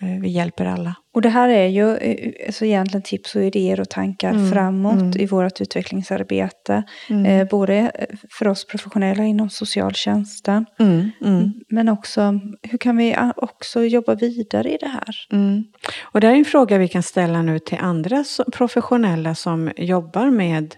vi 0.00 0.28
hjälper 0.28 0.64
alla. 0.64 0.94
Och 1.14 1.22
det 1.22 1.28
här 1.28 1.48
är 1.48 1.66
ju 1.66 1.96
eh, 1.96 2.46
alltså 2.46 2.64
egentligen 2.64 3.02
tips 3.02 3.34
och 3.34 3.42
idéer 3.42 3.80
och 3.80 3.90
tankar 3.90 4.30
mm. 4.30 4.52
framåt 4.52 5.00
mm. 5.00 5.20
i 5.20 5.26
vårt 5.26 5.60
utvecklingsarbete. 5.60 6.82
Mm. 7.10 7.26
Eh, 7.26 7.48
både 7.48 7.92
för 8.30 8.48
oss 8.48 8.66
professionella 8.66 9.24
inom 9.24 9.50
socialtjänsten. 9.50 10.66
Mm, 10.78 11.10
mm. 11.24 11.52
Men 11.68 11.88
också 11.88 12.40
hur 12.62 12.78
kan 12.78 12.96
vi 12.96 13.16
också 13.36 13.84
jobba 13.84 14.14
vidare 14.14 14.72
i 14.72 14.76
det 14.80 14.88
här? 14.88 15.14
Mm. 15.32 15.64
Och 16.02 16.20
det 16.20 16.26
är 16.26 16.34
en 16.34 16.44
fråga 16.44 16.78
vi 16.78 16.88
kan 16.88 17.02
ställa 17.02 17.42
nu 17.42 17.58
till 17.58 17.78
andra 17.80 18.24
professionella 18.52 19.34
som 19.34 19.70
jobbar 19.76 20.30
med 20.30 20.74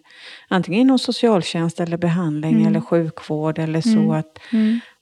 antingen 0.48 0.80
inom 0.80 0.98
socialtjänst 0.98 1.80
eller 1.80 1.96
behandling 1.96 2.66
eller 2.66 2.80
sjukvård 2.80 3.58
eller 3.58 3.80
så. 3.80 4.12
att 4.12 4.38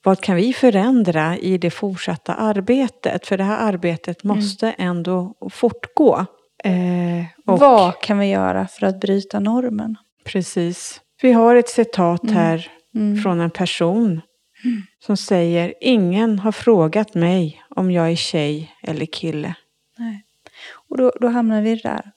vad 0.05 0.21
kan 0.21 0.37
vi 0.37 0.53
förändra 0.53 1.37
i 1.37 1.59
det 1.59 1.71
fortsatta 1.71 2.35
arbetet? 2.35 3.27
För 3.27 3.39
det 3.39 3.45
här 3.45 3.69
arbetet 3.69 4.25
mm. 4.25 4.37
måste 4.37 4.71
ändå 4.71 5.35
fortgå. 5.51 6.27
Eh, 6.65 7.25
vad 7.45 8.01
kan 8.01 8.19
vi 8.19 8.27
göra 8.27 8.69
för 8.69 8.87
att 8.87 9.01
bryta 9.01 9.41
normen? 9.41 9.97
Precis. 10.25 11.01
Vi 11.23 11.33
har 11.33 11.57
ett 11.57 11.69
citat 11.69 12.23
mm. 12.23 12.35
här 12.35 12.69
mm. 12.95 13.23
från 13.23 13.41
en 13.41 13.51
person 13.51 14.21
mm. 14.65 14.83
som 15.07 15.17
säger 15.17 15.75
Ingen 15.81 16.39
har 16.39 16.53
frågat 16.53 17.15
mig 17.15 17.63
om 17.71 17.91
jag 17.91 18.11
är 18.11 18.17
tjej 18.17 18.73
eller 18.83 19.07
kille. 19.07 19.55
Nej. 19.99 20.25
Och 20.89 20.97
då, 20.97 21.13
då 21.21 21.29
hamnar 21.29 21.63
vi 21.63 21.77
där. 21.77 22.11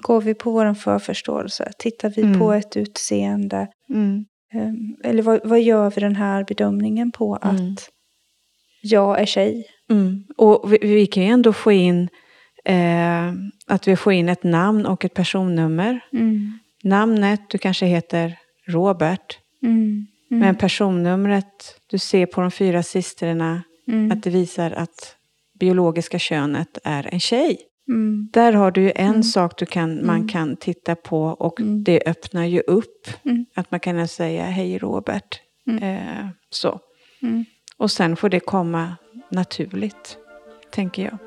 Går 0.00 0.20
vi 0.20 0.34
på 0.34 0.50
vår 0.50 0.74
förförståelse? 0.74 1.72
Tittar 1.78 2.10
vi 2.10 2.22
mm. 2.22 2.38
på 2.38 2.52
ett 2.52 2.76
utseende? 2.76 3.68
Mm. 3.88 4.24
Ehm, 4.52 4.96
eller 5.04 5.22
vad, 5.22 5.40
vad 5.44 5.60
gör 5.60 5.90
vi 5.90 6.00
den 6.00 6.16
här 6.16 6.44
bedömningen 6.44 7.12
på 7.12 7.34
att 7.34 7.60
mm. 7.60 7.76
jag 8.82 9.20
är 9.20 9.26
tjej? 9.26 9.66
Mm. 9.90 10.24
Och 10.36 10.72
vi, 10.72 10.78
vi, 10.82 11.06
kan 11.06 11.22
ju 11.22 11.28
ändå 11.28 11.52
få 11.52 11.72
in 11.72 12.08
eh, 12.64 13.32
att 13.66 13.88
vi 13.88 13.96
får 13.96 14.12
in 14.12 14.28
ett 14.28 14.42
namn 14.42 14.86
och 14.86 15.04
ett 15.04 15.14
personnummer. 15.14 16.00
Mm. 16.12 16.58
Namnet, 16.82 17.40
du 17.50 17.58
kanske 17.58 17.86
heter 17.86 18.38
Robert. 18.66 19.38
Mm. 19.62 20.06
Mm. 20.30 20.40
Men 20.40 20.56
personnumret, 20.56 21.80
du 21.86 21.98
ser 21.98 22.26
på 22.26 22.40
de 22.40 22.50
fyra 22.50 22.82
systrarna 22.82 23.62
mm. 23.88 24.12
att 24.12 24.22
det 24.22 24.30
visar 24.30 24.70
att 24.70 25.16
biologiska 25.60 26.18
könet 26.18 26.78
är 26.84 27.08
en 27.12 27.20
tjej. 27.20 27.58
Mm. 27.92 28.28
Där 28.32 28.52
har 28.52 28.70
du 28.70 28.82
ju 28.82 28.92
en 28.94 29.06
mm. 29.06 29.22
sak 29.22 29.58
du 29.58 29.66
kan, 29.66 30.06
man 30.06 30.16
mm. 30.16 30.28
kan 30.28 30.56
titta 30.56 30.94
på 30.94 31.22
och 31.22 31.60
mm. 31.60 31.84
det 31.84 32.02
öppnar 32.06 32.44
ju 32.44 32.60
upp. 32.60 33.08
Mm. 33.24 33.46
Att 33.54 33.70
man 33.70 33.80
kan 33.80 34.08
säga 34.08 34.44
hej 34.44 34.78
Robert. 34.78 35.40
Eh, 35.82 36.26
så. 36.50 36.80
Och 37.76 37.90
sen 37.90 38.16
får 38.16 38.28
det 38.28 38.40
komma 38.40 38.96
naturligt, 39.30 40.16
tänker 40.70 41.02
jag. 41.02 41.18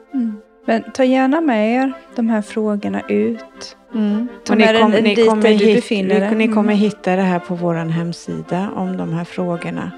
Men 0.65 0.83
ta 0.93 1.03
gärna 1.03 1.41
med 1.41 1.75
er 1.75 1.93
de 2.15 2.29
här 2.29 2.41
frågorna 2.41 3.01
ut. 3.09 3.77
Mm. 3.93 4.27
Ta 4.45 4.55
med 4.55 4.73
ni, 4.75 4.81
kom, 4.81 4.91
den 4.91 5.03
ni 5.03 5.15
dit 5.15 5.29
kommer 5.29 5.57
du 5.57 5.73
befinner 5.75 6.19
dig. 6.19 6.35
Ni, 6.35 6.47
ni 6.47 6.53
kommer 6.53 6.73
hitta 6.73 7.15
det 7.15 7.21
här 7.21 7.39
på 7.39 7.55
vår 7.55 7.75
hemsida 7.75 8.71
om 8.75 8.97
de 8.97 9.13
här 9.13 9.23
frågorna. 9.23 9.91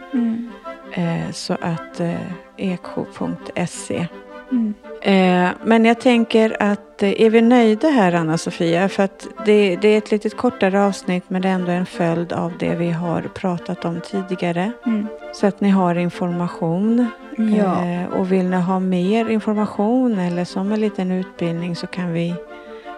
Eh, 0.93 1.31
så 1.31 1.53
att 1.53 1.99
eh, 1.99 2.31
ek.se 2.57 4.07
Mm. 4.51 4.73
Eh, 5.01 5.49
men 5.63 5.85
jag 5.85 6.01
tänker 6.01 6.57
att 6.59 7.03
eh, 7.03 7.21
är 7.21 7.29
vi 7.29 7.41
nöjda 7.41 7.87
här 7.87 8.13
Anna-Sofia? 8.13 8.89
För 8.89 9.03
att 9.03 9.27
det, 9.45 9.75
det, 9.75 9.87
är 9.87 9.97
ett 9.97 10.11
lite 10.11 10.29
kortare 10.29 10.83
avsnitt 10.83 11.23
men 11.27 11.41
det 11.41 11.49
är 11.49 11.53
ändå 11.53 11.71
en 11.71 11.85
följd 11.85 12.33
av 12.33 12.53
det 12.59 12.75
vi 12.75 12.91
har 12.91 13.21
pratat 13.21 13.85
om 13.85 14.01
tidigare. 14.01 14.71
Mm. 14.85 15.07
Så 15.33 15.47
att 15.47 15.61
ni 15.61 15.69
har 15.69 15.95
information. 15.95 17.07
Ja. 17.37 17.85
Eh, 17.85 18.19
och 18.19 18.31
vill 18.31 18.45
ni 18.45 18.57
ha 18.57 18.79
mer 18.79 19.29
information 19.29 20.19
eller 20.19 20.45
som 20.45 20.71
en 20.71 20.81
liten 20.81 21.11
utbildning 21.11 21.75
så 21.75 21.87
kan 21.87 22.13
vi 22.13 22.25
i 22.25 22.35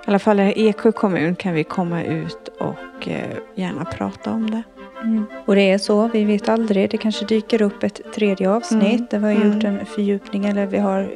alla 0.05 0.19
fall 0.19 0.39
i 0.39 0.67
Eksjö 0.67 0.91
kommun 0.91 1.35
kan 1.35 1.53
vi 1.53 1.63
komma 1.63 2.03
ut 2.03 2.47
och 2.59 3.07
gärna 3.55 3.85
prata 3.85 4.31
om 4.31 4.51
det. 4.51 4.63
Mm. 5.03 5.25
Och 5.45 5.55
det 5.55 5.71
är 5.71 5.77
så, 5.77 6.07
vi 6.07 6.23
vet 6.23 6.49
aldrig. 6.49 6.89
Det 6.89 6.97
kanske 6.97 7.25
dyker 7.25 7.61
upp 7.61 7.83
ett 7.83 8.13
tredje 8.13 8.49
avsnitt 8.49 8.83
mm. 8.83 9.07
där 9.09 9.19
vi 9.19 9.25
har 9.25 9.41
mm. 9.41 9.53
gjort 9.53 9.63
en 9.63 9.85
fördjupning 9.85 10.45
eller 10.45 10.65
vi 10.65 10.77
har 10.77 11.09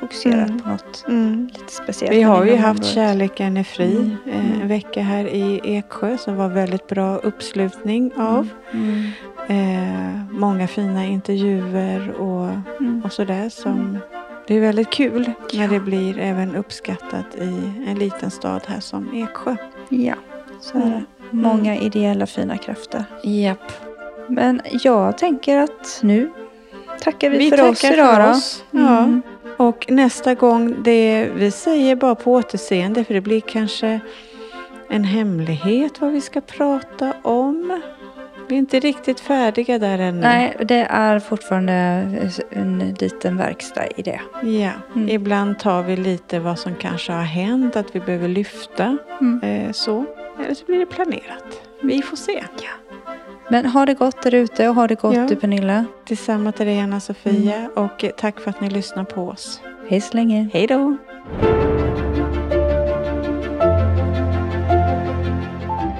fokuserat 0.00 0.48
mm. 0.48 0.60
på 0.60 0.68
något 0.68 1.04
mm. 1.08 1.48
lite 1.52 1.72
speciellt. 1.72 2.16
Vi 2.16 2.22
har 2.22 2.44
ju 2.44 2.56
haft 2.56 2.84
Kärleken 2.84 3.56
är 3.56 3.64
fri 3.64 3.96
mm. 3.96 4.16
Eh, 4.26 4.62
en 4.62 4.68
vecka 4.68 5.02
här 5.02 5.24
i 5.24 5.60
Eksjö 5.64 6.18
som 6.18 6.36
var 6.36 6.48
väldigt 6.48 6.86
bra 6.86 7.16
uppslutning 7.16 8.12
av. 8.16 8.48
Eh, 9.48 10.30
många 10.30 10.68
fina 10.68 11.04
intervjuer 11.04 12.10
och, 12.10 12.50
och 13.04 13.12
sådär 13.12 13.48
som 13.48 13.98
det 14.46 14.54
är 14.54 14.60
väldigt 14.60 14.90
kul 14.90 15.30
när 15.54 15.68
det 15.68 15.80
blir 15.80 16.18
även 16.18 16.56
uppskattat 16.56 17.34
i 17.34 17.72
en 17.86 17.98
liten 17.98 18.30
stad 18.30 18.62
här 18.66 18.80
som 18.80 19.14
Eksjö. 19.14 19.56
Ja, 19.88 20.14
så 20.60 20.78
är 20.78 20.84
det. 20.84 21.15
Många 21.30 21.76
ideella 21.76 22.26
fina 22.26 22.58
krafter. 22.58 23.04
Japp. 23.22 23.72
Men 24.28 24.60
jag 24.82 25.18
tänker 25.18 25.58
att 25.58 26.00
nu 26.02 26.30
tackar 27.00 27.30
vi, 27.30 27.38
vi 27.38 27.50
för 27.50 27.70
oss 27.70 27.84
idag 27.84 28.14
för 28.14 28.30
oss. 28.30 28.64
Ja. 28.70 28.98
Mm. 28.98 29.22
Och 29.56 29.86
nästa 29.88 30.34
gång, 30.34 30.82
det 30.82 31.28
vi 31.34 31.50
säger 31.50 31.96
bara 31.96 32.14
på 32.14 32.32
återseende 32.32 33.04
för 33.04 33.14
det 33.14 33.20
blir 33.20 33.40
kanske 33.40 34.00
en 34.88 35.04
hemlighet 35.04 36.00
vad 36.00 36.12
vi 36.12 36.20
ska 36.20 36.40
prata 36.40 37.14
om. 37.22 37.82
Vi 38.48 38.54
är 38.54 38.58
inte 38.58 38.80
riktigt 38.80 39.20
färdiga 39.20 39.78
där 39.78 39.98
ännu. 39.98 40.20
Nej, 40.20 40.56
det 40.64 40.86
är 40.90 41.18
fortfarande 41.18 41.72
en 42.50 42.96
liten 43.00 43.36
verkstad 43.36 43.86
i 43.96 44.02
det. 44.02 44.20
Ja, 44.42 44.70
mm. 44.94 45.08
ibland 45.08 45.58
tar 45.58 45.82
vi 45.82 45.96
lite 45.96 46.38
vad 46.38 46.58
som 46.58 46.74
kanske 46.74 47.12
har 47.12 47.22
hänt, 47.22 47.76
att 47.76 47.96
vi 47.96 48.00
behöver 48.00 48.28
lyfta. 48.28 48.96
Mm. 49.20 49.40
Eh, 49.42 49.72
så. 49.72 50.04
Eller 50.44 50.54
så 50.54 50.64
blir 50.64 50.78
det 50.78 50.86
planerat. 50.86 51.60
Vi 51.82 52.02
får 52.02 52.16
se. 52.16 52.44
Ja. 52.62 52.96
Men 53.50 53.66
ha 53.66 53.86
det 53.86 53.94
gott 53.94 54.22
där 54.22 54.34
ute 54.34 54.68
och 54.68 54.74
ha 54.74 54.86
det 54.86 54.94
gott 55.00 55.14
Ja. 55.14 55.26
du 55.28 55.36
Pernilla. 55.36 55.84
Detsamma 56.08 56.52
till 56.52 56.66
dig 56.66 56.80
Anna-Sofia 56.80 57.70
och 57.74 58.04
tack 58.16 58.40
för 58.40 58.50
att 58.50 58.60
ni 58.60 58.70
lyssnar 58.70 59.04
på 59.04 59.28
oss. 59.28 59.60
Hej 59.88 60.00
så 60.00 60.16
länge. 60.16 60.48
Hej 60.52 60.66
då! 60.66 60.96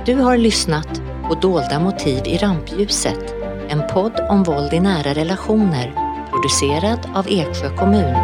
Du 0.07 0.15
har 0.15 0.37
lyssnat 0.37 1.03
på 1.29 1.35
Dolda 1.35 1.81
motiv 1.81 2.23
i 2.27 2.37
rampljuset, 2.37 3.35
en 3.69 3.83
podd 3.93 4.21
om 4.31 4.43
våld 4.43 4.73
i 4.73 4.81
nära 4.81 5.15
relationer, 5.15 5.93
producerad 6.31 6.99
av 7.15 7.27
Eksjö 7.29 7.77
kommun. 7.77 8.15